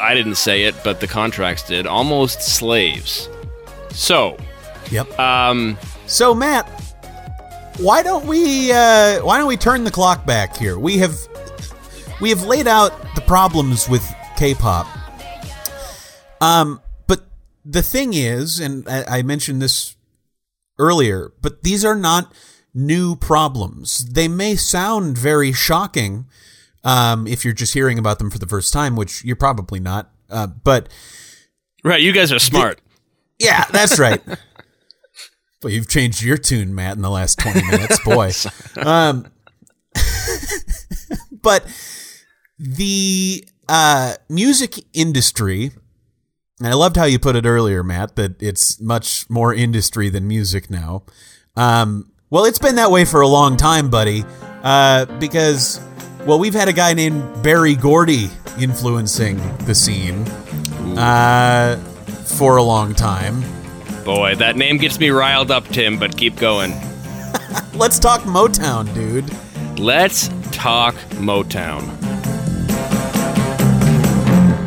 [0.00, 1.86] I didn't say it, but the contracts did.
[1.86, 3.28] Almost slaves.
[3.92, 4.36] So,
[4.90, 5.18] Yep.
[5.18, 6.68] um, So Matt,
[7.78, 10.78] why don't we uh, why don't we turn the clock back here?
[10.78, 11.16] We have
[12.20, 14.04] we have laid out the problems with
[14.36, 14.86] K-pop.
[16.40, 17.24] Um, but
[17.64, 19.96] the thing is, and I, I mentioned this
[20.78, 22.32] earlier, but these are not
[22.74, 24.04] new problems.
[24.06, 26.26] They may sound very shocking
[26.84, 30.10] um, if you're just hearing about them for the first time, which you're probably not.
[30.28, 30.88] Uh, but
[31.84, 32.80] right, you guys are smart.
[33.42, 34.22] Yeah, that's right.
[35.60, 38.30] but you've changed your tune, Matt, in the last 20 minutes, boy.
[38.86, 39.26] Um,
[41.42, 41.66] but
[42.58, 45.72] the uh, music industry,
[46.58, 50.26] and I loved how you put it earlier, Matt, that it's much more industry than
[50.26, 51.04] music now.
[51.54, 54.24] Um, well, it's been that way for a long time, buddy,
[54.62, 55.80] uh, because,
[56.24, 60.26] well, we've had a guy named Berry Gordy influencing the scene
[60.96, 61.91] uh,
[62.32, 63.42] for a long time.
[64.04, 66.72] Boy, that name gets me riled up, Tim, but keep going.
[67.74, 69.30] Let's talk Motown, dude.
[69.78, 71.86] Let's talk Motown.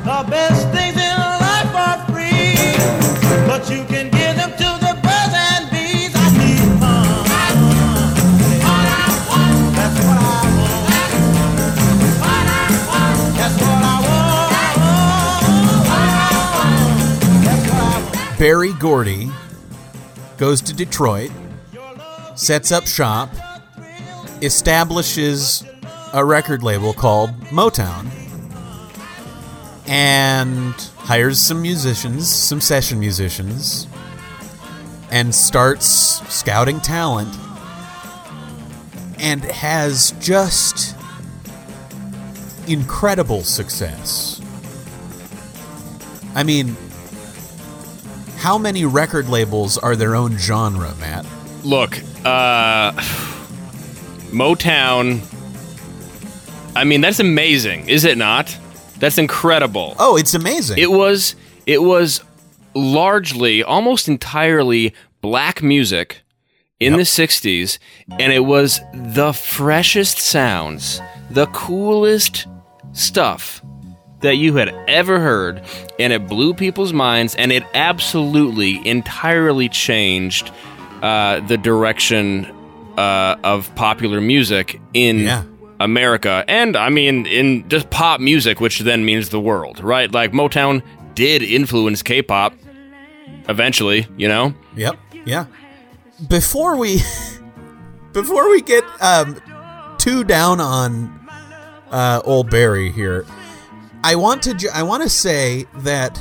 [0.04, 2.56] The best things in life are free,
[3.48, 3.84] but you
[18.38, 19.32] Berry Gordy
[20.38, 21.32] goes to Detroit,
[22.36, 23.30] sets up shop,
[24.42, 25.64] establishes
[26.14, 28.10] a record label called Motown,
[29.88, 33.88] and hires some musicians, some session musicians,
[35.12, 35.88] and starts
[36.34, 37.34] scouting talent,
[39.18, 40.98] and has just
[42.68, 44.42] incredible success.
[46.34, 46.76] I mean,
[48.46, 51.26] how many record labels are their own genre, Matt?
[51.64, 52.92] Look, uh,
[54.30, 55.22] Motown.
[56.76, 58.56] I mean, that's amazing, is it not?
[59.00, 59.96] That's incredible.
[59.98, 60.78] Oh, it's amazing.
[60.78, 62.24] It was it was
[62.76, 66.22] largely, almost entirely black music
[66.80, 66.98] in Yep.
[67.00, 67.80] the 60s
[68.20, 72.46] and it was the freshest sounds, the coolest
[72.94, 73.64] stuff
[74.26, 75.62] that you had ever heard
[75.98, 80.52] and it blew people's minds and it absolutely entirely changed
[81.02, 82.46] uh, the direction
[82.98, 85.44] uh, of popular music in Yeah.
[85.80, 90.10] America and I mean in just pop music, which then means the world, right?
[90.12, 90.82] Like Motown
[91.16, 92.54] did influence K-pop
[93.50, 94.54] eventually, you know.
[94.78, 94.96] Yep.
[95.26, 95.46] Yeah.
[96.30, 97.02] Before we
[98.14, 99.36] before we get um
[99.98, 101.12] too down on
[101.92, 103.26] uh old Berry here,
[104.06, 106.20] I want to ju- I want to say that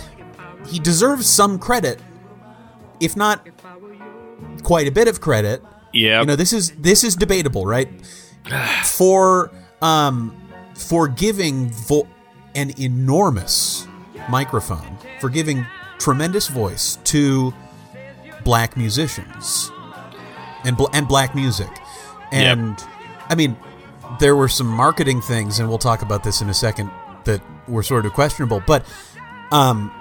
[0.67, 2.01] he deserves some credit,
[2.99, 3.47] if not
[4.63, 5.63] quite a bit of credit.
[5.93, 7.89] Yeah, You know, this is this is debatable, right?
[8.85, 9.51] For
[9.83, 10.35] um
[10.75, 12.09] for giving vo-
[12.57, 13.87] an enormous
[14.29, 15.65] microphone, for giving
[15.99, 17.53] tremendous voice to
[18.45, 19.71] black musicians
[20.65, 21.71] and bl- and black music.
[22.33, 22.77] And
[23.29, 23.57] I mean,
[24.21, 26.91] there were some marketing things and we'll talk about this in a second
[27.25, 28.85] that were sort of questionable, but
[29.51, 29.93] um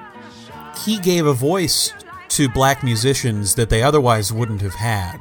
[0.83, 1.93] he gave a voice
[2.29, 5.19] to black musicians that they otherwise wouldn't have had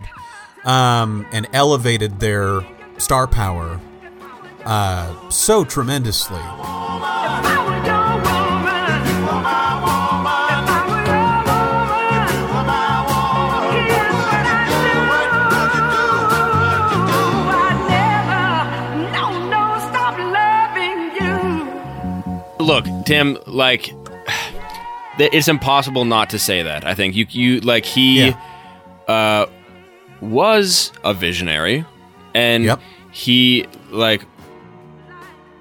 [0.64, 2.60] um, and elevated their
[2.98, 3.78] star power
[4.64, 6.40] uh, so tremendously.
[22.62, 23.92] Look, Tim, like
[25.18, 26.84] it's impossible not to say that.
[26.86, 28.36] I think you you like he Yeah.
[29.08, 29.46] uh
[30.20, 31.84] was a visionary,
[32.34, 32.80] and Yep.
[33.10, 34.22] he like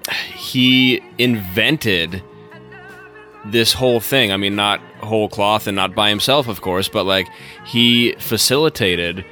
[0.34, 2.22] he invented
[3.46, 4.30] this whole thing.
[4.32, 7.26] I mean, not whole cloth and not by himself, of course, but like
[7.66, 9.24] he facilitated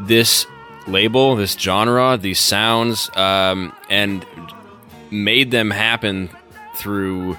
[0.00, 0.46] this
[0.86, 4.26] label, this genre, these sounds, um, and
[5.10, 6.28] made them happen
[6.76, 7.36] through.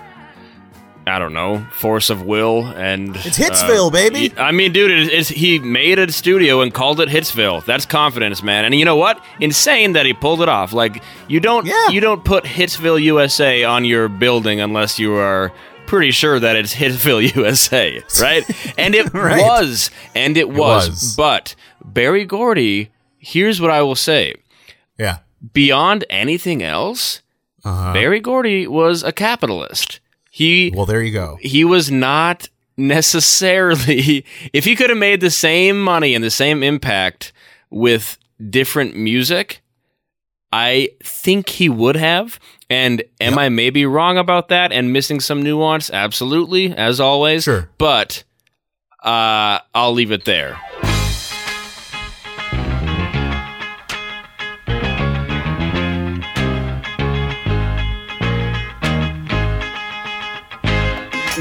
[1.05, 4.33] I don't know, force of will and It's Hitsville, uh, baby.
[4.37, 7.65] I mean, dude, it, it's, he made a studio and called it Hitsville.
[7.65, 8.63] That's confidence, man.
[8.63, 9.21] And you know what?
[9.41, 10.71] Insane that he pulled it off.
[10.71, 11.89] Like you don't Yeah.
[11.89, 15.51] you don't put Hitsville, USA on your building unless you are
[15.87, 18.73] pretty sure that it's Hitsville, USA, right?
[18.79, 19.41] And it Right.
[19.43, 20.87] was, and it was.
[20.87, 21.15] was.
[21.17, 24.35] But Berry Gordy, here's what I will say:
[24.97, 25.17] Yeah.
[25.51, 27.22] beyond anything else,
[27.63, 27.93] Uh-huh.
[27.93, 29.99] Berry Gordy was a capitalist.
[30.29, 31.37] He Well, there you go.
[31.41, 36.63] he was not necessarily if he could have made the same money and the same
[36.63, 37.31] impact
[37.69, 38.17] with
[38.49, 39.61] different music
[40.51, 42.39] i think he would have
[42.71, 47.69] and am i maybe wrong about that and missing some nuance absolutely as always Sure.
[47.77, 48.23] but
[49.03, 50.59] uh i'll leave it there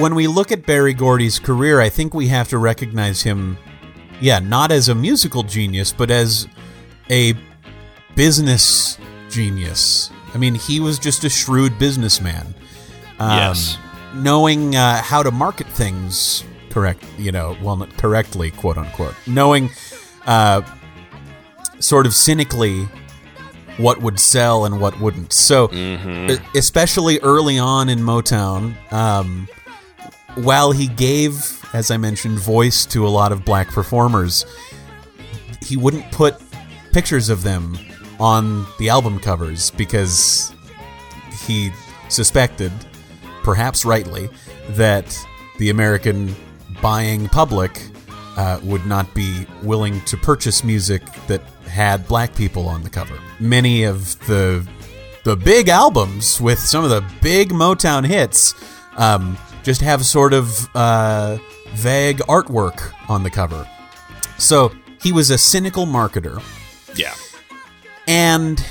[0.03, 3.57] when we look at Berry Gordy's career, I think we have to recognize him,
[4.21, 6.49] yeah, not as a musical genius, but as
[7.09, 7.35] a
[8.17, 8.99] business
[9.31, 10.11] genius.
[10.35, 12.53] I mean, he was just a shrewd businessman.
[13.21, 13.79] Um, yes
[14.15, 19.15] Knowing uh, how to market things correct, you know, well, not correctly, quote unquote.
[19.27, 19.71] Knowing
[20.27, 20.63] uh,
[21.79, 22.89] sort of cynically
[23.79, 25.33] what would sell and what wouldn't.
[25.33, 29.49] So, e- especially early on in Motown, um,
[30.37, 34.47] while he gave, as I mentioned, voice to a lot of black performers,
[35.61, 36.37] he wouldn't put
[36.93, 37.79] pictures of them
[38.19, 40.53] on the album covers because
[41.47, 41.71] he
[42.09, 42.73] suspected,
[43.43, 44.29] perhaps rightly,
[44.71, 45.17] that
[45.59, 46.35] the American
[46.81, 47.83] buying public
[48.37, 53.19] uh, would not be willing to purchase music that had black people on the cover.
[53.41, 54.67] Many of the
[55.25, 58.55] the big albums with some of the big Motown hits
[58.97, 61.39] um, just have sort of uh,
[61.75, 63.69] vague artwork on the cover.
[64.39, 66.43] So he was a cynical marketer
[66.97, 67.15] yeah
[68.07, 68.65] and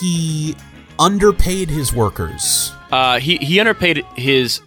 [0.00, 0.56] he
[0.98, 2.72] underpaid his workers.
[2.90, 4.60] Uh, he he underpaid his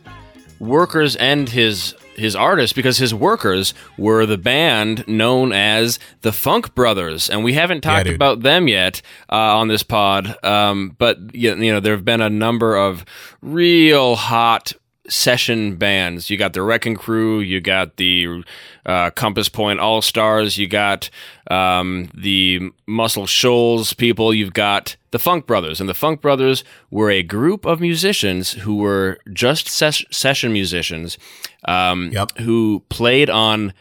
[0.60, 6.76] workers and his his artists because his workers were the band known as the Funk
[6.76, 8.15] Brothers, and we haven't talked dude.
[8.15, 10.36] about them yet uh, on this pod.
[10.43, 13.06] Um, but you know there have been a number of
[13.41, 14.73] real hot
[15.10, 16.30] session bands.
[16.30, 18.44] You got the Wrecking Crew, you got the
[18.86, 21.10] uh, Compass Point All Stars, you got
[21.52, 25.80] um, the Muscle Shoals people, you've got the Funk Brothers.
[25.82, 31.18] And the Funk Brothers were a group of musicians who were just ses- session musicians
[31.66, 32.38] um, Yep.
[32.39, 33.74] who played on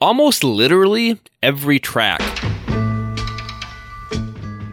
[0.00, 2.20] almost literally every track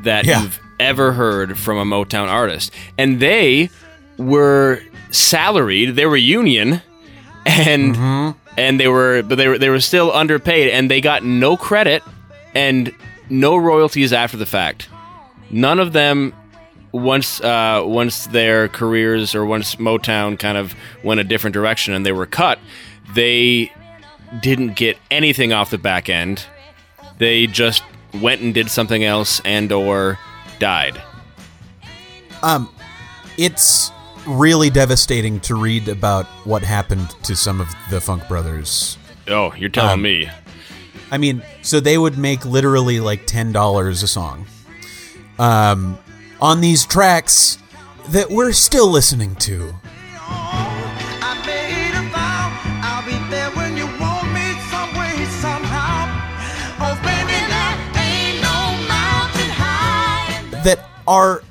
[0.03, 0.41] that Yeah.
[0.43, 2.71] you've ever heard from a Motown artist.
[2.97, 3.69] And they
[4.17, 6.81] were salaried, they were union
[7.45, 11.57] and and they were but they were they were still underpaid and they got no
[11.57, 12.03] credit
[12.53, 12.93] and
[13.29, 14.89] no royalties after the fact.
[15.49, 16.33] None of them
[16.91, 22.05] once uh, once their careers or once Motown kind of went a different direction and
[22.05, 22.59] they were cut,
[23.13, 23.71] they
[24.41, 26.45] didn't get anything off the back end.
[27.17, 27.83] They just
[28.21, 30.17] went and did something else and or
[30.59, 31.01] died.
[32.41, 32.73] Um,
[33.37, 33.91] it's
[34.27, 38.97] really devastating to read about what happened to some of the Funk Brothers.
[39.27, 40.29] Oh, you're telling Um, me.
[41.11, 44.45] I mean, so they would make literally like ten dollars a song,
[45.39, 45.97] um,
[46.41, 47.57] on these tracks
[48.09, 49.73] that we're still listening to.
[50.27, 52.51] I made a vow
[52.83, 56.05] I'll be there when you want me some way, somehow.
[57.03, 60.61] Baby, there ain't no mountain high.
[60.63, 61.43] that are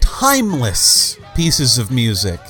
[0.00, 2.40] timeless pieces of music,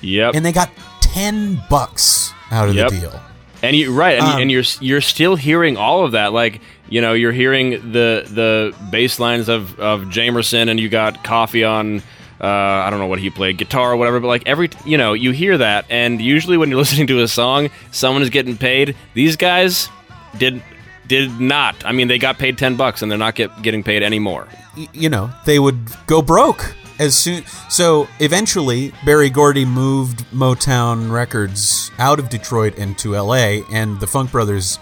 [0.00, 0.34] Yep.
[0.34, 0.70] and they got
[1.00, 2.88] ten bucks out of Yep.
[2.90, 3.20] the deal.
[3.62, 6.32] And you right, and, Um, and you're you're still hearing all of that.
[6.32, 11.22] Like you know, you're hearing the the bass lines of of Jamerson, and you got
[11.22, 12.02] Coffey on.
[12.42, 15.12] Uh, I don't know what he played, guitar or whatever, but like every you know,
[15.12, 18.96] you hear that, and usually when you're listening to a song, someone is getting paid.
[19.12, 19.90] These guys
[20.38, 20.62] did
[21.06, 21.76] did not.
[21.84, 24.48] I mean, they got paid ten bucks, and they're not get, getting paid anymore.
[24.74, 25.76] y- you know, they would
[26.06, 27.44] go broke as soon.
[27.68, 34.30] So eventually, Berry Gordy moved Motown Records out of Detroit into L.A., and the Funk
[34.30, 34.78] Brothers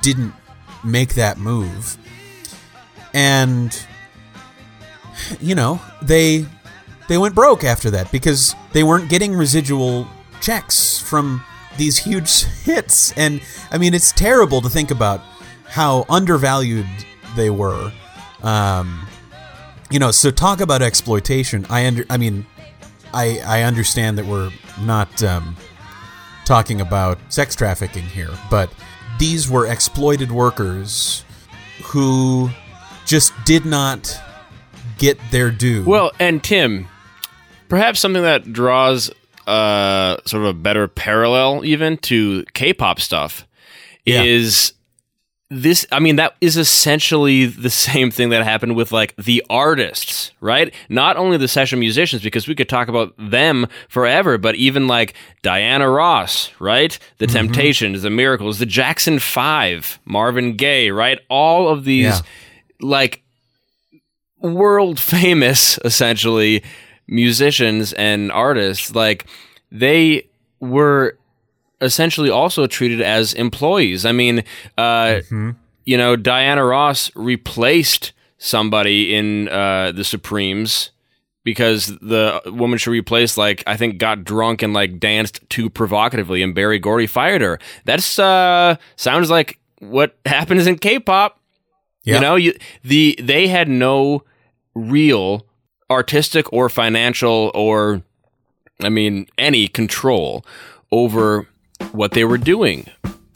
[0.00, 0.34] didn't
[0.82, 1.96] make that move.
[3.12, 3.78] And
[5.38, 6.46] you know, they
[7.08, 10.08] they went broke after that because they weren't getting residual
[10.40, 11.44] checks from
[11.76, 15.20] these huge hits and I mean it's terrible to think about
[15.66, 16.86] how undervalued
[17.36, 17.92] they were.
[18.42, 19.06] Um
[19.90, 21.66] you know, so talk about exploitation.
[21.68, 22.46] I under I mean
[23.12, 25.56] I I understand that we're not um
[26.44, 28.72] talking about sex trafficking here, but
[29.18, 31.24] these were exploited workers
[31.84, 32.50] who
[33.06, 34.16] just did not
[34.98, 35.84] get their due.
[35.84, 36.88] Well, and Tim,
[37.68, 39.10] perhaps something that draws
[39.46, 43.46] uh, sort of a better parallel even to K-pop stuff
[44.04, 44.22] Yeah.
[44.22, 44.72] is
[45.50, 45.84] this.
[45.90, 50.72] I mean, that is essentially the same thing that happened with like the artists, right?
[50.88, 55.14] Not only the session musicians, because we could talk about them forever, but even like
[55.42, 56.98] Diana Ross, right?
[57.18, 57.36] The mm-hmm.
[57.36, 61.18] Temptations, the Miracles, the Jackson Five, Marvin Gaye, right?
[61.28, 62.20] All of these Yeah.
[62.80, 63.22] like
[64.38, 66.62] world famous essentially
[67.06, 69.26] musicians and artists like
[69.70, 70.26] they
[70.60, 71.18] were
[71.80, 74.04] essentially also treated as employees.
[74.04, 74.44] I mean
[74.78, 75.20] uh
[75.84, 80.90] you know diana ross replaced somebody in uh the supremes
[81.42, 86.42] because the woman she replaced like i think got drunk and like danced too provocatively
[86.42, 87.58] and berry gordy fired her.
[87.84, 91.40] That's uh sounds like what happens in k-pop.
[92.04, 92.14] Yeah.
[92.14, 94.24] you know, you, the they had no
[94.74, 95.46] real
[95.90, 98.02] artistic or financial or
[98.82, 100.44] I mean any control
[100.92, 101.46] over
[101.92, 102.86] what they were doing,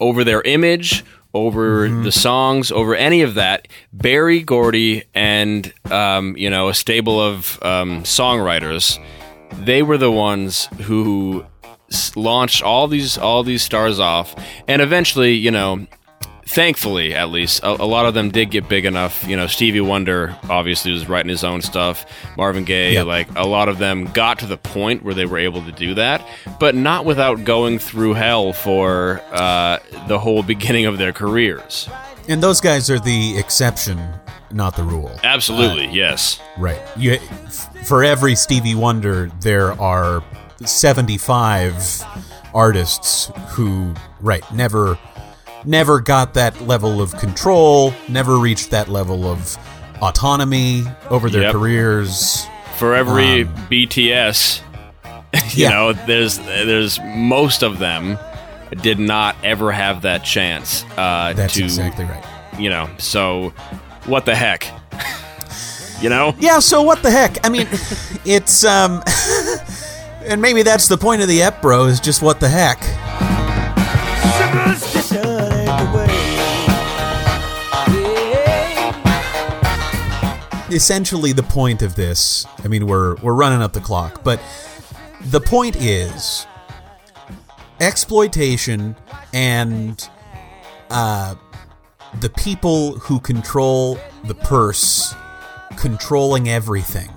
[0.01, 3.69] over their image, over the songs, over any of that.
[3.93, 9.05] Berry Gordy and um, you know a stable of um, songwriters,
[9.65, 11.45] they were the ones who
[12.17, 14.35] launched all these all these stars off,
[14.69, 15.87] and eventually, you know,
[16.47, 19.81] thankfully at least a, a lot of them did get big enough you know stevie
[19.81, 22.05] wonder obviously was writing his own stuff
[22.37, 23.03] marvin gaye Yeah.
[23.03, 25.95] like a lot of them got to the point where they were able to do
[25.95, 26.27] that
[26.61, 29.79] but not without going through hell for uh,
[30.09, 31.89] the whole beginning of their careers
[32.29, 34.01] and those guys are the exception,
[34.51, 35.13] not the rule.
[35.25, 36.81] absolutely yes Right.
[36.97, 37.13] You,
[37.47, 40.23] f- for every Stevie Wonder, there are
[40.65, 42.03] 75
[42.55, 44.99] artists who, right, never
[45.65, 49.57] never got that level of control, never reached that level of
[50.03, 51.53] autonomy over their Yep.
[51.53, 52.47] careers.
[52.77, 54.61] for every Um, bts
[55.57, 55.69] you Yeah.
[55.71, 58.19] know there's there's most of them
[58.83, 62.25] did not ever have that chance uh, That's to exactly right.
[62.59, 63.53] you know so
[64.07, 64.67] what the heck
[66.03, 67.47] you know Yeah, so what the heck?
[67.47, 67.69] I mean,
[68.25, 69.03] it's um
[70.27, 72.81] and maybe that's the point of the ep bro is just what the heck.
[80.71, 84.41] Essentially the point of this i mean we're we're running up the clock but
[85.27, 86.47] the point is
[87.81, 88.97] exploitation
[89.33, 90.09] and
[90.91, 91.35] uh
[92.21, 95.15] the people who control the purse
[95.77, 97.11] controlling everything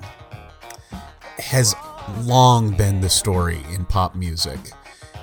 [1.38, 1.76] has
[2.22, 4.60] long been the story in pop music.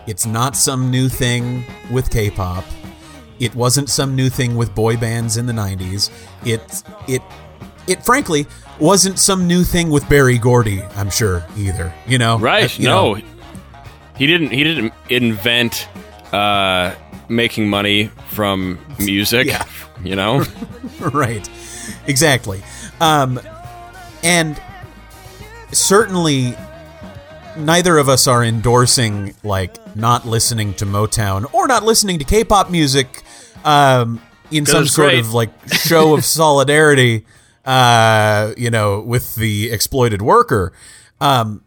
[0.06, 2.64] It's not some new thing with k-pop
[3.44, 6.10] it wasn't some new thing with boy bands in the 90s
[6.44, 7.22] it it
[7.86, 8.46] it frankly
[8.80, 11.94] wasn't some new thing with Berry Gordy, I'm sure either.
[12.08, 12.64] You know, Right?
[12.64, 13.22] Uh, you no, know,
[14.16, 14.50] he didn't.
[14.50, 15.88] He didn't invent
[16.32, 16.94] uh,
[17.28, 19.46] making money from music.
[19.46, 19.64] Yeah.
[20.02, 20.44] You know.
[21.00, 21.48] right,
[22.06, 22.62] exactly.
[23.00, 23.40] Um,
[24.22, 24.60] and
[25.72, 26.54] certainly,
[27.56, 32.70] neither of us are endorsing like not listening to Motown or not listening to K-pop
[32.70, 33.23] music
[33.64, 35.20] um, in some sort great.
[35.20, 37.26] of like show of solidarity.
[37.64, 40.70] Uh, you know, with the exploited worker.
[41.18, 41.64] Um,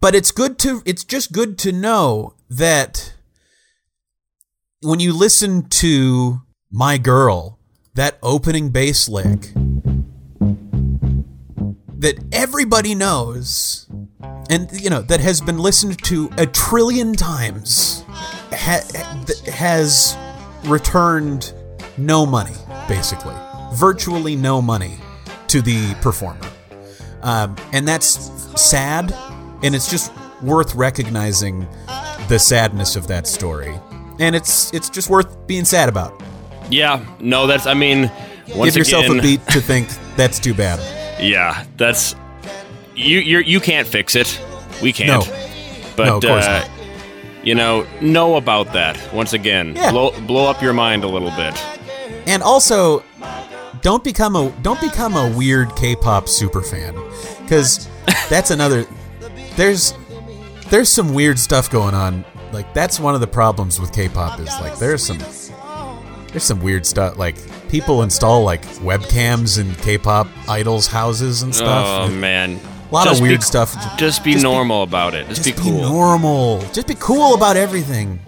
[0.00, 3.14] but it's good to it's just good to know that
[4.82, 7.58] when you listen to my girl
[7.94, 9.52] that opening bass lick
[11.98, 13.88] that everybody knows
[14.48, 18.04] and you know that has been listened to a trillion times
[18.52, 18.86] ha-
[19.52, 20.16] has
[20.64, 21.52] returned
[21.96, 22.54] no money
[22.88, 23.34] basically
[23.74, 24.98] virtually no money
[25.48, 26.48] to the performer
[27.22, 28.30] um, and that's
[28.60, 29.12] sad
[29.62, 31.66] and it's just worth recognizing
[32.28, 33.78] the sadness of that story
[34.18, 36.20] and it's it's just worth being sad about
[36.70, 37.04] Yeah.
[37.20, 37.66] No, that's.
[37.66, 38.10] I mean,
[38.54, 40.80] once give yourself again, a beat to think that's too bad
[41.20, 42.14] Yeah, that's.
[42.94, 44.40] You you you can't fix it.
[44.82, 45.26] We can't.
[45.26, 45.32] No.
[45.96, 46.70] But No, of course uh, not.
[47.46, 48.98] You know, know about that.
[49.14, 49.90] Once again, Yeah.
[49.92, 51.54] blow blow up your mind a little bit.
[52.26, 53.02] And also,
[53.82, 56.94] don't become a don't become a weird K-pop super fan,
[57.42, 57.88] because
[58.28, 58.84] that's another.
[59.56, 59.94] There's
[60.70, 62.24] there's some weird stuff going on.
[62.52, 65.18] Like that's one of the problems with K-pop is like there's some
[66.32, 67.16] there's some weird stuff.
[67.16, 67.36] Like
[67.68, 71.86] people install like webcams in K-pop idols' houses and stuff.
[71.86, 72.60] Oh And man,
[72.90, 73.74] a lot Just of be- weird stuff.
[73.98, 75.26] Just be normal about it.
[75.28, 75.80] Just, Just be cool.
[75.80, 76.60] normal.
[76.72, 78.20] Just be cool about everything.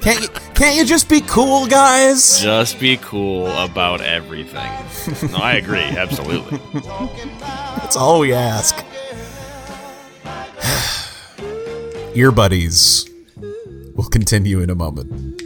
[0.00, 0.28] can't you?
[0.54, 2.38] Can't you just be cool, guys?
[2.40, 4.70] Just be cool about everything.
[5.32, 5.80] no, I agree.
[5.80, 6.58] Absolutely.
[7.76, 8.84] That's all we ask.
[12.14, 13.08] Ear buddies.
[13.94, 15.42] We'll continue in a moment.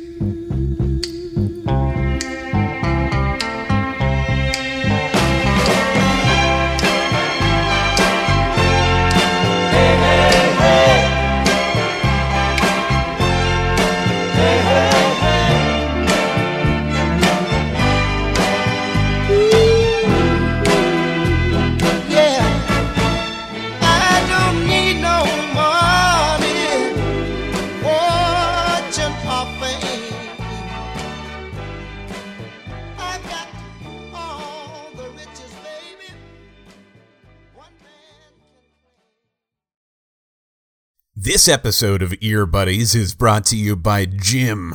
[41.24, 44.74] This episode of Ear Buddies is brought to you by Jim.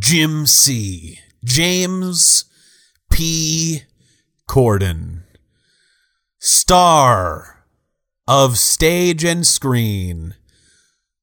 [0.00, 1.20] Jim C.
[1.44, 2.46] James
[3.08, 3.84] P.
[4.48, 5.22] Corden.
[6.40, 7.64] Star
[8.26, 10.34] of stage and screen.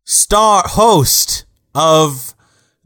[0.05, 1.43] Star host
[1.75, 2.35] of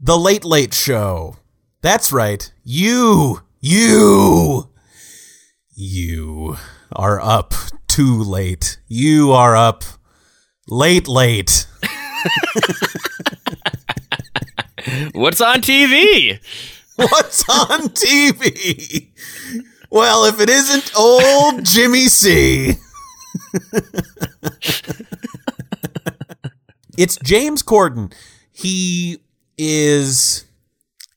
[0.00, 1.36] The Late Late Show.
[1.80, 2.52] That's right.
[2.64, 4.68] You, you,
[5.76, 6.56] you
[6.90, 7.54] are up
[7.92, 8.78] too late.
[8.88, 9.84] You are up
[10.66, 11.66] late, late.
[15.12, 16.40] What's on TV?
[16.96, 19.08] What's on TV?
[19.90, 22.76] Well, if it isn't old Jimmy C.
[26.96, 28.10] it's James Corden.
[28.50, 29.18] He
[29.58, 30.46] is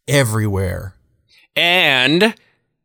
[0.10, 0.94] everywhere.
[1.56, 2.36] And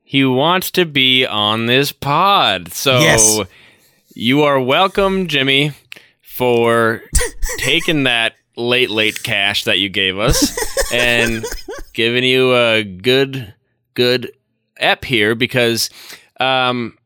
[0.05, 2.73] he wants to be on this pod.
[2.73, 3.41] So Yes.
[4.15, 5.73] You are welcome, Jimmy,
[6.21, 7.03] for
[7.59, 10.59] taking that late, late cash that you gave us
[10.93, 11.45] and
[11.93, 13.55] giving you a good,
[13.95, 14.33] good
[14.77, 15.91] ep here because
[16.41, 16.97] um,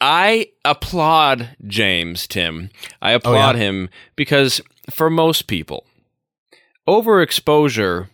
[0.00, 2.70] I applaud James, Tim.
[3.02, 5.84] I applaud him because for most people,
[6.88, 8.08] overexposure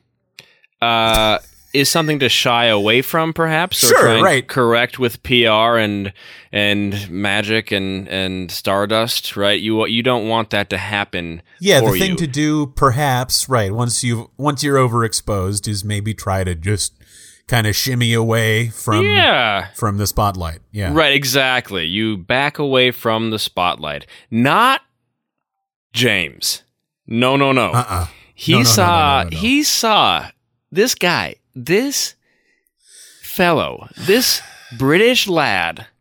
[0.81, 1.39] uh,
[1.77, 3.85] is something to shy away from, perhaps.
[3.85, 4.47] Or Sure, try and right.
[4.47, 6.13] Correct with PR and
[6.53, 9.61] and magic and and stardust, right?
[9.61, 11.43] You you don't want that to happen.
[11.61, 12.17] Yeah, the thing you.
[12.17, 13.73] to do, perhaps, right?
[13.73, 16.95] Once you once you're overexposed, is maybe try to just
[17.47, 19.69] kind of shimmy away from yeah.
[19.75, 20.61] from the spotlight.
[20.73, 21.85] Yeah, Right, exactly.
[21.85, 24.07] You back away from the spotlight.
[24.31, 24.83] Not
[25.93, 26.63] James.
[27.07, 27.73] No, no, no.
[27.73, 28.07] Uh-uh.
[28.35, 29.39] He No, no, saw no, no, no, no.
[29.39, 30.29] he saw
[30.71, 32.15] this guy, this
[33.23, 34.41] fellow, this
[34.79, 35.87] British lad.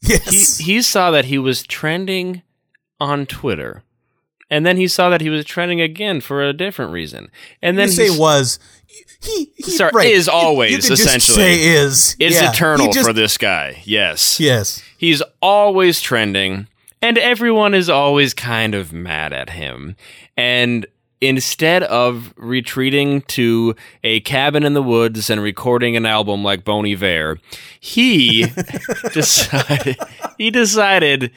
[0.00, 0.58] He Yes.
[0.58, 2.42] he saw that he was trending
[3.00, 3.82] on Twitter.
[4.48, 7.30] And then he saw that he was trending again for a different reason.
[7.60, 8.60] And then you say he was.
[9.20, 10.06] He, he Sorry, right.
[10.10, 11.36] is You- you always, could just essentially.
[11.36, 12.16] say is.
[12.20, 13.82] it's Yeah, eternal just- for this guy.
[13.84, 14.38] Yes.
[14.38, 14.80] Yes.
[14.96, 16.68] He's always trending,
[17.02, 19.96] and everyone is always kind of mad at him.
[20.36, 20.86] And
[21.20, 26.86] instead of retreating to a cabin in the woods and recording an album like Bon
[26.86, 27.38] Iver,
[27.80, 28.46] he
[29.12, 29.96] decided
[30.36, 31.32] he decided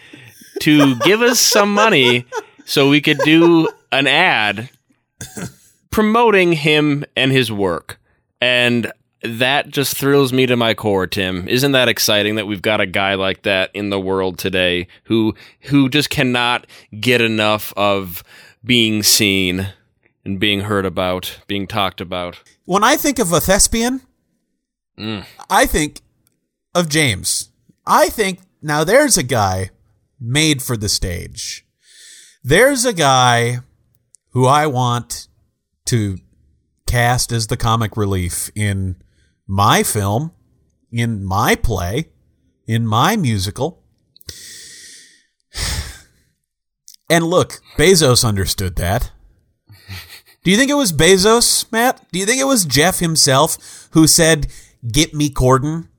[0.62, 2.26] to give us some money
[2.66, 4.70] so we could do an ad
[5.90, 8.00] promoting him and his work.
[8.40, 8.92] And
[9.24, 11.48] that just thrills me to my core, Tim.
[11.48, 15.36] Isn't that exciting that we've got a guy like that in the world today who
[15.62, 16.66] who just cannot
[17.00, 18.24] get enough of
[18.64, 19.70] being seen
[20.24, 22.42] and being heard about, being talked about.
[22.66, 24.02] When I think of a thespian,
[24.98, 25.26] Mm.
[25.50, 26.02] I think
[26.76, 27.50] of James.
[27.86, 29.72] I think now there's a guy
[30.20, 31.66] made for the stage.
[32.44, 33.60] There's a guy
[34.30, 35.28] who I want
[35.86, 36.18] to
[36.86, 38.98] cast as the comic relief in
[39.48, 40.32] my film,
[40.92, 42.10] in my play,
[42.68, 43.81] in my musical.
[47.12, 49.12] And look, Bezos understood that.
[50.46, 52.02] Do you think it was Bezos, Matt?
[52.14, 54.48] Do you think it was Jeff himself who said,
[54.90, 55.90] "Get me Corden"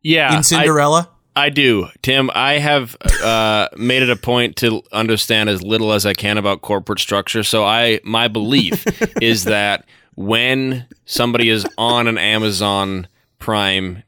[0.00, 1.10] Yeah, in Cinderella?
[1.34, 2.30] I do, Tim.
[2.34, 6.62] I have uh, made it a point to understand as little as I can about
[6.62, 7.42] corporate structure.
[7.42, 8.84] So I, my belief
[9.20, 13.08] is that when somebody is on an Amazon
[13.40, 14.04] Prime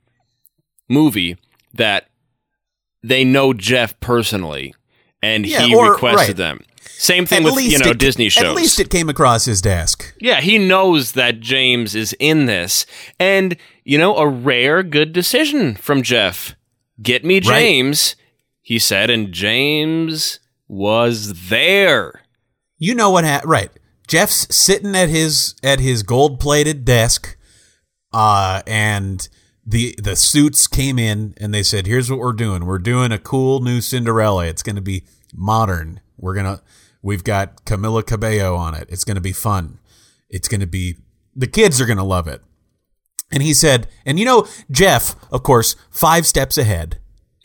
[0.88, 1.36] movie
[1.74, 2.08] that
[3.02, 4.74] they know Jeff personally
[5.22, 6.36] and Yeah, he or- requested right.
[6.36, 6.60] them.
[6.82, 8.44] Same thing At with you know it- Disney shows.
[8.44, 10.14] At least it came across his desk.
[10.20, 12.84] Yeah, he knows that James is in this.
[13.18, 16.54] And, you know, a rare good decision from Jeff.
[17.02, 17.44] Get me Right.
[17.44, 18.16] James,
[18.60, 22.20] he said, and James was there.
[22.78, 23.70] You know what happened, right?
[24.06, 27.36] Jeff's sitting at his at his gold plated desk,
[28.12, 29.26] uh, and
[29.70, 32.66] the the suits came in and they said, "Here's what we're doing.
[32.66, 34.46] We're doing a cool new Cinderella.
[34.46, 35.04] It's going to be
[35.34, 36.00] modern.
[36.18, 36.60] We're gonna
[37.02, 38.88] we've got Camila Cabello on it.
[38.90, 39.78] It's going to be fun.
[40.28, 40.96] It's going to be
[41.36, 42.42] the kids are going to love it."
[43.32, 46.98] And he said, and you know, Jeff, of course, five steps ahead.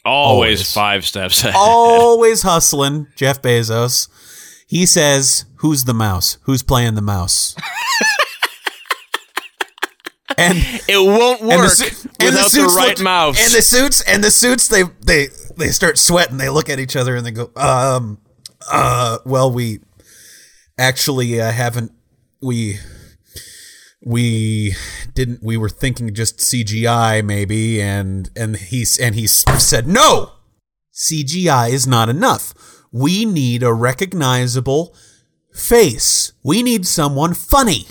[0.04, 0.74] Always, Always.
[0.74, 1.54] five steps ahead.
[1.56, 4.08] always hustling, Jeff Bezos.
[4.68, 6.40] He says, "Who's the mouse?
[6.44, 7.56] Who's playing the mouse?"
[10.38, 10.58] and
[10.88, 13.00] It won't and the, work su- and without the, suits right.
[13.38, 15.28] And the suits and the suits they they
[15.58, 16.38] they start sweating.
[16.38, 18.20] They look at each other and they go, "Um,
[18.72, 19.80] uh, well, we
[20.78, 21.92] actually uh, haven't
[22.42, 22.80] we."
[24.08, 24.76] We
[25.16, 25.42] didn't.
[25.42, 30.34] We were thinking just CGI, maybe, and and he's and he said no.
[30.94, 32.54] CGI is not enough.
[32.92, 34.96] We need a recognizable
[35.52, 36.34] face.
[36.44, 37.88] We need someone funny.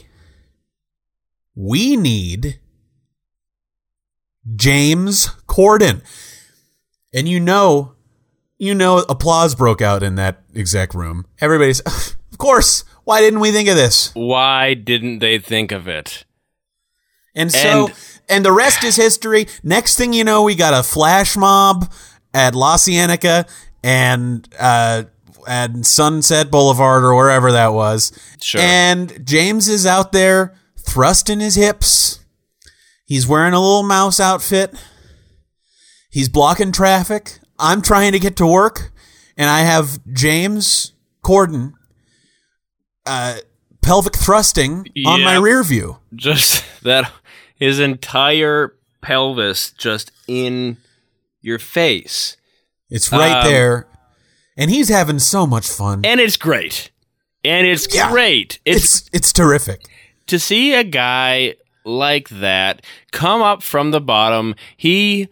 [1.54, 2.58] We need
[4.56, 6.02] James Corden.
[7.12, 7.94] And you know,
[8.58, 11.26] you know, applause broke out in that exec room.
[11.40, 11.80] Everybody's,
[12.32, 14.10] of course, why didn't we think of this?
[14.14, 16.24] Why didn't they think of it?
[17.34, 17.94] And so, And-
[18.28, 19.46] and, the rest is history.
[19.62, 21.92] Next thing you know, we got a flash mob
[22.32, 23.44] at La Cienega
[23.82, 25.02] and uh,
[25.46, 28.12] at Sunset Boulevard or wherever that was.
[28.40, 28.62] Sure.
[28.62, 32.20] And James is out there thrusting his hips.
[33.06, 34.74] He's wearing a little mouse outfit.
[36.10, 37.38] He's blocking traffic.
[37.58, 38.92] I'm trying to get to work,
[39.36, 40.92] and I have James
[41.24, 41.72] Corden
[43.06, 43.36] uh,
[43.82, 45.98] pelvic thrusting on my rear view.
[46.14, 47.10] Just that
[47.56, 50.78] his entire pelvis just in
[51.42, 52.36] your face.
[52.90, 53.86] It's right Um, there.
[54.56, 56.02] And he's having so much fun.
[56.04, 56.90] And it's great.
[57.44, 58.10] And it's Yeah.
[58.10, 58.60] great.
[58.64, 59.82] It's It's it's terrific.
[60.26, 61.54] To see a guy
[61.84, 64.54] like that come up from the bottom.
[64.76, 65.28] He,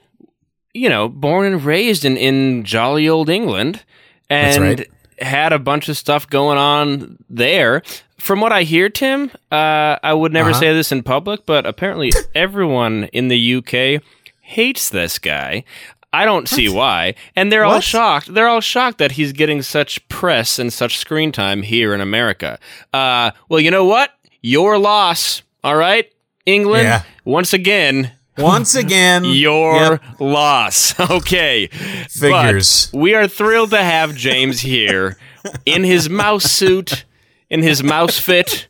[0.74, 3.84] you know, born and raised in, in jolly old England
[4.28, 4.90] and right.
[5.18, 7.82] had a bunch of stuff going on there.
[8.18, 10.60] From what I hear, Tim, uh, I would never Uh-huh.
[10.60, 14.02] say this in public, but apparently everyone in the UK
[14.42, 15.64] hates this guy.
[16.12, 17.14] I don't see why.
[17.34, 18.32] And they're all shocked.
[18.34, 22.58] They're all shocked that he's getting such press and such screen time here in America.
[22.92, 24.10] Uh, well, you know what?
[24.42, 25.42] Your loss.
[25.64, 26.12] All right,
[26.44, 26.84] England.
[26.84, 27.02] Yeah.
[27.24, 30.94] Once again, Once again, your yep, loss.
[31.10, 31.68] Okay.
[32.08, 32.88] Figures.
[32.90, 35.16] But we are thrilled to have James here
[35.64, 37.04] in his mouse suit,
[37.50, 38.66] in his mouse fit,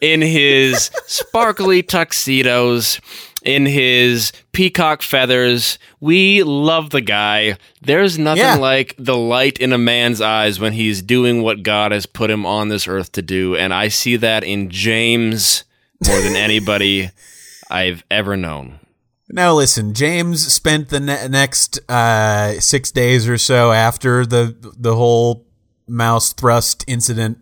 [0.00, 3.00] in his sparkly tuxedos,
[3.46, 5.78] in his peacock feathers.
[6.00, 7.56] We love the guy.
[7.82, 8.56] There's nothing Yeah.
[8.56, 12.44] like the light in a man's eyes when he's doing what God has put him
[12.44, 13.54] on this earth to do.
[13.56, 15.64] And I see that in James
[16.06, 17.10] more than anybody
[17.70, 18.80] I've ever known.
[19.28, 24.94] Now listen, James spent the ne- next uh, six days or so after the the
[24.94, 25.44] whole
[25.88, 27.38] mouse thrust incident,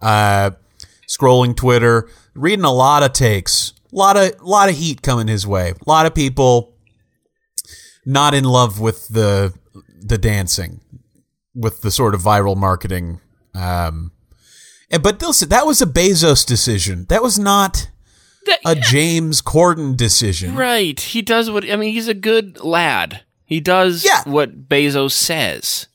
[0.00, 0.52] uh,
[1.06, 5.70] scrolling Twitter, reading a lot of takes, lot of lot of heat coming his way,
[5.70, 6.74] a lot of people
[8.06, 9.52] not in love with the
[10.00, 10.80] the dancing,
[11.54, 13.20] with the sort of viral marketing.
[13.54, 14.12] Um,
[14.90, 17.06] and- but listen, that was a Bezos decision.
[17.08, 17.90] That was not
[18.64, 20.54] a James Corden decision.
[20.54, 20.98] Right.
[20.98, 23.22] He does what I mean, he's a good lad.
[23.44, 24.22] He does Yeah.
[24.24, 25.86] what Bezos says.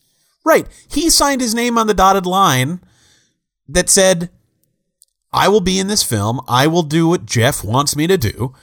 [0.45, 0.67] Right.
[0.91, 2.81] He signed his name on the dotted line
[3.67, 4.29] that said,
[5.33, 6.39] I will be in this film.
[6.47, 8.53] I will do what Jeff wants me to do.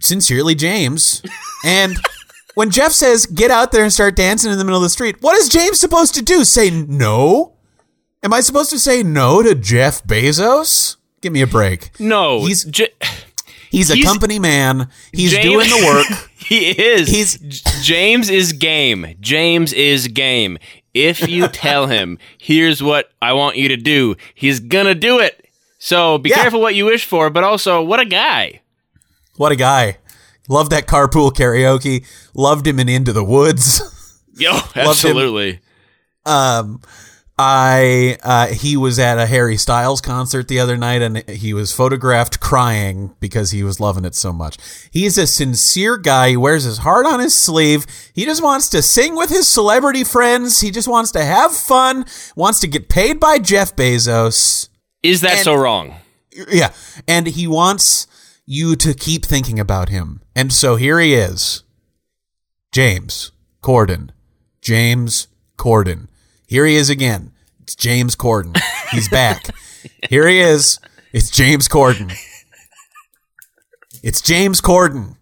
[0.00, 1.22] Sincerely, James.
[1.64, 1.96] And
[2.54, 5.16] when Jeff says, get out there and start dancing in the middle of the street,
[5.20, 6.44] what is James supposed to do?
[6.44, 7.54] Say no?
[8.24, 10.96] Am I supposed to say no to Jeff Bezos?
[11.20, 11.90] Give me a break.
[12.00, 12.90] No, He's- J-
[13.70, 14.88] He's a He's- company man.
[15.12, 16.30] He's James- doing the work.
[16.36, 17.08] he is.
[17.08, 17.38] He's-
[17.82, 19.14] James is game.
[19.20, 20.58] James is game.
[20.92, 25.41] If you tell him, here's what I want you to do, he's gonna do it.
[25.84, 26.36] So be Yeah.
[26.36, 28.60] careful what you wish for, but also what a guy.
[29.36, 29.98] What a guy.
[30.48, 32.06] Loved that carpool karaoke.
[32.34, 33.82] Loved him in Into the Woods.
[34.36, 35.58] Yo, absolutely.
[36.24, 36.80] Um,
[37.36, 41.72] I uh, he was at a Harry Styles concert the other night, and he was
[41.72, 44.58] photographed crying because he was loving it so much.
[44.92, 46.28] He's a sincere guy.
[46.30, 47.86] He wears his heart on his sleeve.
[48.14, 50.60] He just wants to sing with his celebrity friends.
[50.60, 52.04] He just wants to have fun.
[52.36, 54.68] Wants to get paid by Jeff Bezos.
[55.02, 55.96] Is that And- so wrong?
[56.50, 56.72] Yeah,
[57.06, 58.06] and he wants
[58.46, 60.22] you to keep thinking about him.
[60.34, 61.62] And so here he is,
[62.72, 63.32] James
[63.62, 64.10] Corden.
[64.62, 65.28] James
[65.58, 66.08] Corden.
[66.46, 67.32] Here he is again.
[67.60, 68.58] It's James Corden.
[68.90, 69.46] He's back.
[70.08, 70.78] Here he is.
[71.12, 72.12] It's James Corden.
[74.02, 75.16] It's James Corden.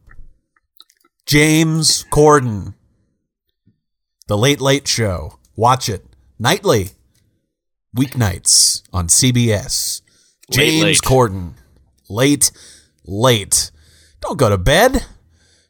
[1.26, 2.74] James Corden.
[4.26, 5.38] The Late Late Show.
[5.56, 6.04] Watch it
[6.38, 6.90] nightly,
[7.96, 10.02] weeknights on CBS.
[10.50, 10.98] Late James Late.
[11.02, 11.52] Corden.
[12.08, 12.50] Late,
[13.04, 13.70] late.
[14.20, 15.06] Don't go to bed.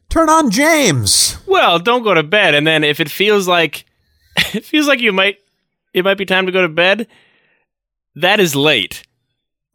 [0.09, 1.37] Turn on James.
[1.47, 3.85] Well, don't go to bed, and then if it feels like
[4.53, 5.37] it feels like you might
[5.93, 7.07] it might be time to go to bed,
[8.15, 9.03] that is late,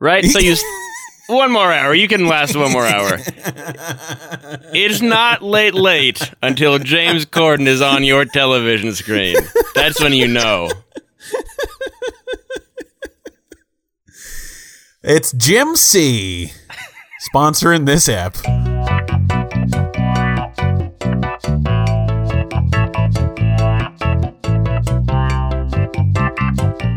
[0.00, 0.24] right?
[0.24, 0.56] So you
[1.28, 1.94] one more hour.
[1.94, 3.18] You can last one more hour.
[4.72, 9.36] It's not late late until James Corden is on your television screen.
[9.74, 10.70] That's when you know.
[15.08, 16.50] It's Jim C.
[17.32, 18.34] Sponsoring this app.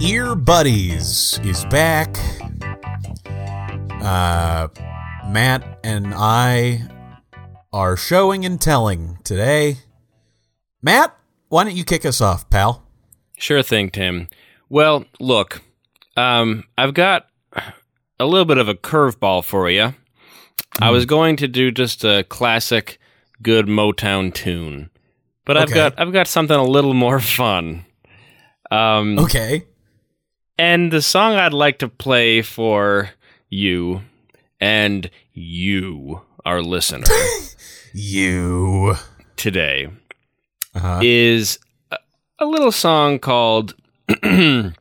[0.01, 2.18] Ear Buddies is back.
[4.01, 4.70] Uh,
[5.28, 6.89] Matt and I
[7.72, 9.82] are showing and telling today.
[10.82, 11.16] Matt,
[11.49, 12.88] why don't you kick us off, pal?
[13.38, 14.30] Sure thing, Tim.
[14.68, 15.62] Well, look,
[16.18, 17.29] um, I've got
[18.20, 19.93] a little bit of a curveball for you.
[20.82, 22.99] I was going to do just a classic,
[23.41, 24.89] good Motown tune,
[25.45, 27.86] but I've got I've got something a little more fun.
[28.72, 29.63] Um, Okay.
[30.57, 33.09] and the song I'd like to play for
[33.49, 34.03] you
[34.61, 37.07] and you, our listener,
[37.93, 38.95] You.
[39.38, 39.88] today
[40.76, 40.99] Uh-huh.
[41.01, 41.57] is
[41.91, 41.97] a,
[42.38, 43.74] a little song called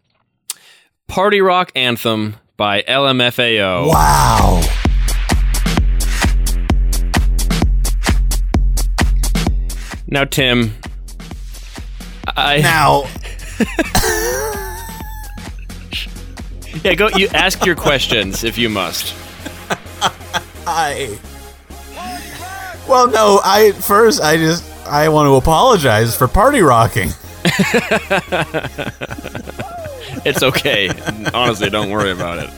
[1.08, 3.86] Party Rock Anthem by LMFAO.
[3.86, 4.60] Wow.
[10.08, 10.74] Now, Tim,
[12.26, 13.04] I Now,
[16.84, 17.08] yeah, go.
[17.10, 19.14] You ask your questions if you must.
[20.66, 21.16] I.
[22.88, 27.10] Well, no, I first I just I want to apologize for party rocking.
[30.24, 30.88] It's okay.
[31.34, 32.50] Honestly, don't worry about it.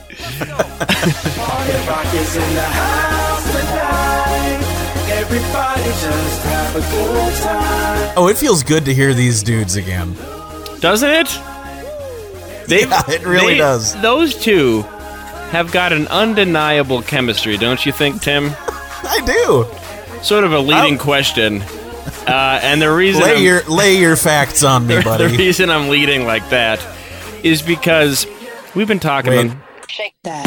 [1.88, 3.46] Rock is in the house.
[5.10, 8.14] Everybody just have a good time.
[8.16, 10.14] Oh, it feels good to hear these dudes again.
[10.80, 11.28] Doesn't it?
[12.68, 14.00] They, Yeah, it really they- does.
[14.00, 14.82] Those two
[15.50, 18.50] have got an undeniable chemistry, don't you think, Tim?
[19.02, 19.66] I do.
[20.22, 21.62] Sort of a leading question.
[22.26, 25.26] Uh, and the reason Lay I'm- your lay your facts on me, buddy.
[25.28, 26.80] the reason I'm leading like that
[27.44, 28.26] is because
[28.74, 29.30] we've been talking.
[29.32, 29.46] Wait.
[29.46, 30.46] about- Shake that.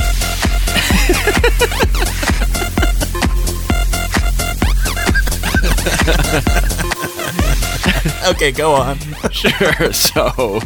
[8.27, 8.97] okay, go on.
[9.31, 9.93] Sure.
[9.93, 10.59] So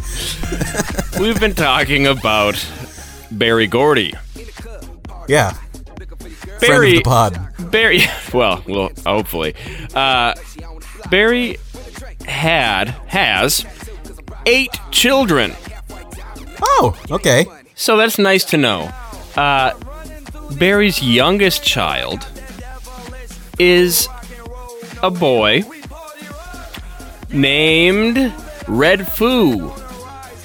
[1.20, 2.64] we've been talking about
[3.30, 4.14] Berry Gordy.
[5.28, 5.56] Yeah,
[6.60, 7.70] Berry, of the pod.
[7.70, 8.00] Berry.
[8.34, 9.54] Well, well, hopefully,
[9.94, 10.34] uh,
[11.10, 11.56] Berry
[12.26, 13.64] had has
[14.44, 15.54] eight children.
[16.62, 17.46] Oh, okay.
[17.74, 18.90] So that's nice to know.
[19.36, 19.72] Uh,
[20.52, 22.26] Berry's youngest child
[23.58, 24.08] is
[25.02, 25.62] a boy
[27.30, 28.16] named
[28.66, 29.74] Redfoo.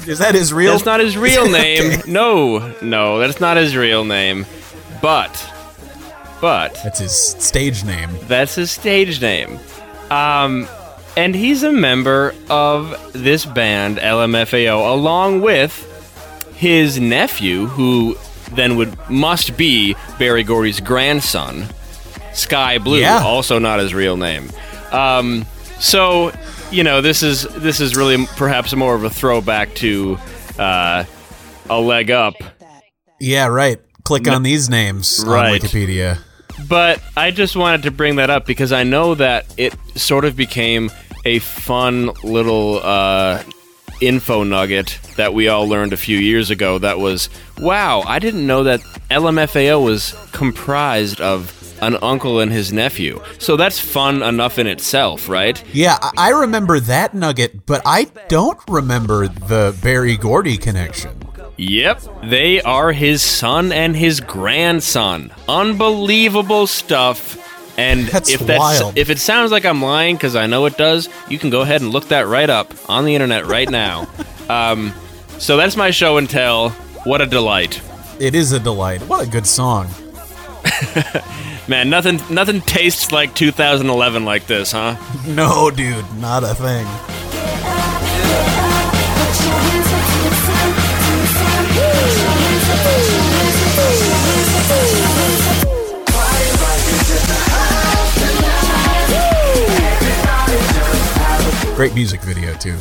[0.07, 0.73] Is that his real?
[0.73, 1.99] That's not his real name.
[1.99, 2.11] Okay.
[2.11, 4.45] No, no, that's not his real name.
[5.01, 5.31] But,
[6.39, 8.09] but That's his stage name.
[8.27, 9.59] that's his stage name.
[10.09, 10.67] Um,
[11.17, 15.89] and he's a member of this band, LMFAO, along with
[16.55, 18.15] his nephew, who
[18.53, 21.67] then would must be Berry Gordy's grandson,
[22.33, 23.21] SkyBlu, Yeah.
[23.23, 24.49] also not his real name.
[24.91, 25.45] Um,
[25.79, 26.31] so,
[26.71, 30.17] you know, this is this is really perhaps more of a throwback to
[30.59, 31.03] uh,
[31.69, 32.35] a leg up.
[33.19, 33.79] Yeah, right.
[34.03, 35.53] Click on these names Right.
[35.53, 36.19] on Wikipedia.
[36.67, 40.35] But I just wanted to bring that up because I know that it sort of
[40.35, 40.91] became
[41.25, 43.41] a fun little uh,
[44.07, 46.77] info nugget that we all learned a few years ago.
[46.77, 52.71] That was, wow, I didn't know that LMFAO was comprised of an uncle and his
[52.71, 53.21] nephew.
[53.39, 55.61] So that's fun enough in itself, right?
[55.73, 61.19] Yeah, I remember that nugget, but I don't remember the Berry Gordy connection.
[61.57, 65.31] Yep, they are his son and his grandson.
[65.47, 67.37] Unbelievable stuff.
[67.77, 68.97] And That's if that's wild.
[68.97, 71.81] if it sounds like I'm lying, because I know it does, you can go ahead
[71.81, 74.07] and look that right up on the internet right now.
[74.49, 74.93] um,
[75.39, 76.69] so that's my show and tell.
[77.05, 77.81] What a delight,
[78.19, 79.01] It is a delight.
[79.03, 79.87] What a good song.
[81.67, 81.89] man!
[81.89, 84.95] Nothing nothing tastes like 2011 like this, huh?
[85.27, 86.87] No, dude, not a thing.
[101.75, 102.77] Great music video too.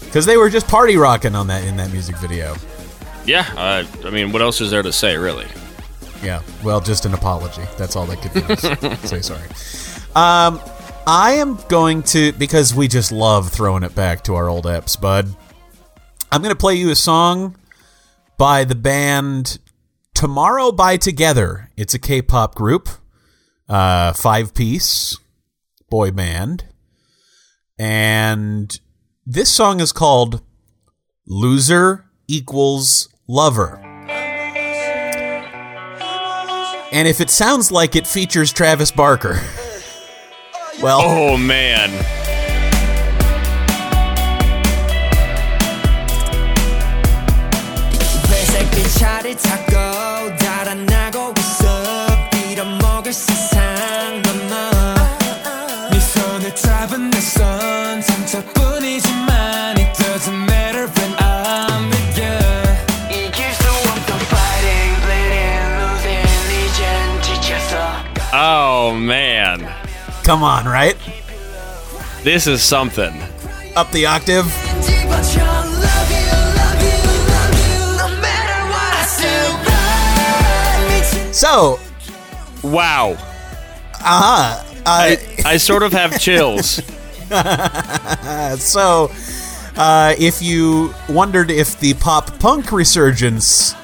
[0.00, 2.56] Because they were just party rocking on that in that music video.
[3.24, 5.46] Yeah, uh, I mean, what else is there to say, really?
[6.22, 6.42] Yeah.
[6.62, 7.62] Well, just an apology.
[7.78, 8.56] That's all they could do.
[9.06, 9.46] say sorry.
[10.14, 10.60] Um,
[11.06, 15.00] I am going to because we just love throwing it back to our old eps,
[15.00, 15.34] bud.
[16.30, 17.56] I'm going to play you a song
[18.36, 19.58] by the band
[20.12, 21.70] Tomorrow by Together.
[21.78, 22.90] It's a K-pop group,
[23.70, 25.16] uh, five piece
[25.90, 26.64] boy band,
[27.78, 28.80] and
[29.26, 30.40] this song is called
[31.26, 33.78] "Loser Equals Lover."
[36.92, 39.40] And if it sounds like it features Travis Barker,
[40.82, 41.90] well, Oh man,
[69.06, 69.72] man,
[70.24, 70.96] come on, right?
[72.22, 73.12] this is something.
[73.76, 74.46] Up the octave.
[74.46, 75.22] I
[81.32, 81.78] So,
[82.62, 83.16] Wow,
[84.02, 84.64] uh-huh.
[84.84, 86.82] Uh, I sort of have chills.
[88.62, 89.10] so,
[89.76, 93.74] uh, if you wondered if the pop punk resurgence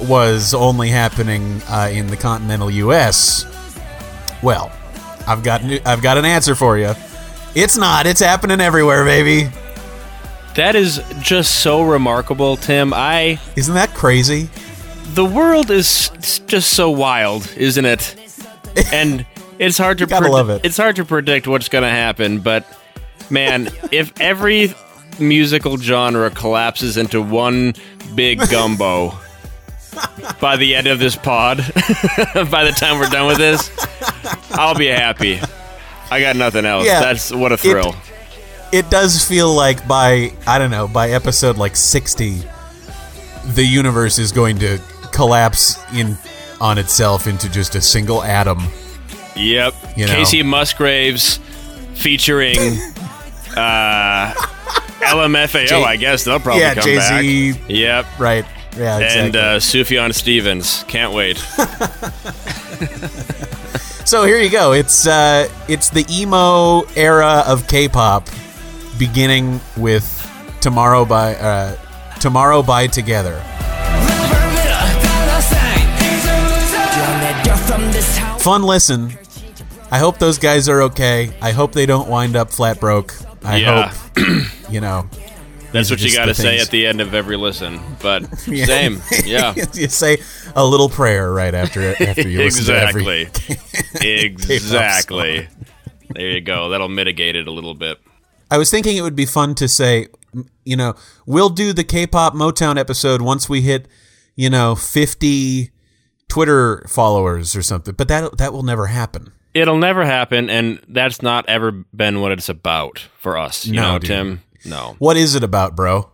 [0.00, 3.44] was only happening uh, in the continental U.S.,
[4.42, 4.72] well,
[5.26, 6.94] I've got new, I've got an answer for you.
[7.54, 8.06] It's not.
[8.06, 9.50] It's happening everywhere, baby.
[10.54, 12.92] That is just so remarkable, Tim.
[12.94, 14.48] I Isn't that crazy?
[15.14, 16.10] the world is
[16.46, 18.16] just so wild, isn't it?
[18.92, 19.26] And
[19.58, 20.64] it's hard to gotta love it.
[20.64, 22.64] It's hard to predict what's going to happen, but
[23.28, 24.72] man, if every
[25.18, 27.74] musical genre collapses into one
[28.14, 29.12] big gumbo
[30.40, 31.58] by the end of this pod,
[32.50, 33.70] by the time we're done with this,
[34.52, 35.40] I'll be happy.
[36.10, 36.86] I got nothing else.
[36.86, 37.94] Yeah, That's what a thrill.
[38.72, 42.42] It does feel like by I don't know by episode like sixty,
[43.46, 44.78] the universe is going to
[45.12, 46.16] collapse in
[46.60, 48.58] on itself into just a single atom.
[49.34, 49.74] Yep.
[49.96, 50.14] You know.
[50.14, 51.38] Kacey Musgraves
[51.94, 52.56] featuring
[53.56, 54.32] uh,
[55.00, 55.66] LMFAO.
[55.66, 57.52] J- I guess they'll probably Yeah, come Jay-Z.
[57.52, 57.60] back.
[57.68, 58.06] Yep.
[58.18, 58.44] Right.
[58.76, 58.98] Yeah.
[58.98, 59.20] Exactly.
[59.20, 60.84] And uh, Sufjan Stevens.
[60.88, 61.42] Can't wait.
[64.06, 64.72] So here you go.
[64.72, 68.28] It's uh, it's the emo era of K-pop,
[68.98, 70.04] beginning with
[70.60, 71.76] "Tomorrow" by uh,
[72.18, 73.40] "Tomorrow" by Together.
[78.40, 79.12] Fun listen.
[79.92, 81.30] I hope those guys are okay.
[81.42, 83.14] I hope they don't wind up flat broke.
[83.44, 83.88] I Yeah.
[83.92, 85.08] hope you know.
[85.72, 86.62] That's what you got to say things.
[86.62, 87.80] at the end of every listen.
[88.02, 88.64] But Yeah.
[88.66, 89.02] same.
[89.24, 89.54] Yeah.
[89.74, 90.18] you say
[90.56, 92.46] a little prayer right after it after you every.
[92.46, 93.28] exactly.
[94.48, 95.48] exactly.
[96.10, 96.68] There you go.
[96.70, 97.98] That'll mitigate it a little bit.
[98.50, 100.08] I was thinking it would be fun to say,
[100.64, 100.94] you know,
[101.26, 103.86] we'll do the K-pop Motown episode once we hit,
[104.34, 105.70] you know, fifty
[106.28, 107.94] Twitter followers or something.
[107.94, 109.32] But that that will never happen.
[109.54, 113.66] It'll never happen, and that's not ever been what it's about for us.
[113.66, 114.08] You No, know, dude.
[114.08, 114.42] Tim?
[114.64, 114.96] No.
[114.98, 116.10] What is it about, bro?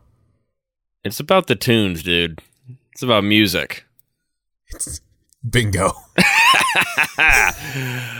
[1.05, 2.41] It's about the tunes, dude.
[2.93, 3.85] It's about music.
[4.69, 5.01] It's
[5.49, 5.93] Bingo.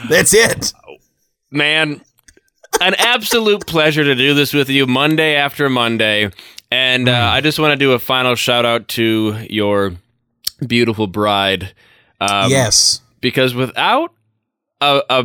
[0.09, 0.73] That's it.
[1.51, 2.01] Man,
[2.81, 6.31] an absolute pleasure to do this with you Monday after Monday.
[6.71, 9.93] And uh, I just want to do a final shout out to your
[10.67, 11.75] beautiful bride.
[12.21, 13.01] Um, yes.
[13.21, 14.13] Because without
[14.81, 15.25] a, a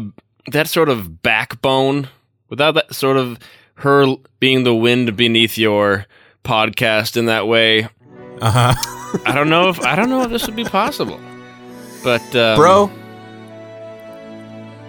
[0.52, 2.10] that sort of backbone,
[2.50, 3.38] without that sort of
[3.82, 6.06] her being the wind beneath your
[6.44, 7.88] podcast in that way,
[8.42, 9.20] Uh huh.
[9.26, 11.20] I don't know if I don't know if this would be possible.
[12.04, 12.92] But um, Bro,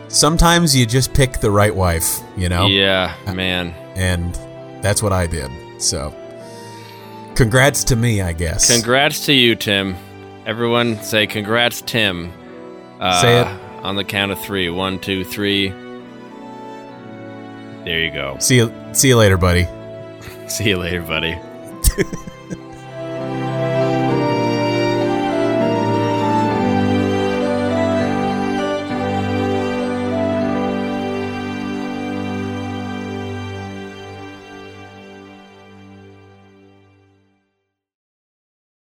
[0.08, 2.66] sometimes you just pick the right wife, you know?
[2.66, 3.68] yeah, man.
[3.96, 4.34] And
[4.82, 5.50] that's what I did.
[5.78, 6.14] So,
[7.34, 8.70] congrats to me, I guess.
[8.72, 9.96] Congrats to you, Tim.
[10.46, 12.32] Everyone say congrats, Tim.
[13.00, 13.46] Uh, Say it.
[13.84, 14.70] on the count of three.
[14.70, 15.72] One, two, three.
[17.84, 18.36] There you go.
[18.38, 19.66] see you see you later, buddy.
[20.48, 21.36] See you later, buddy.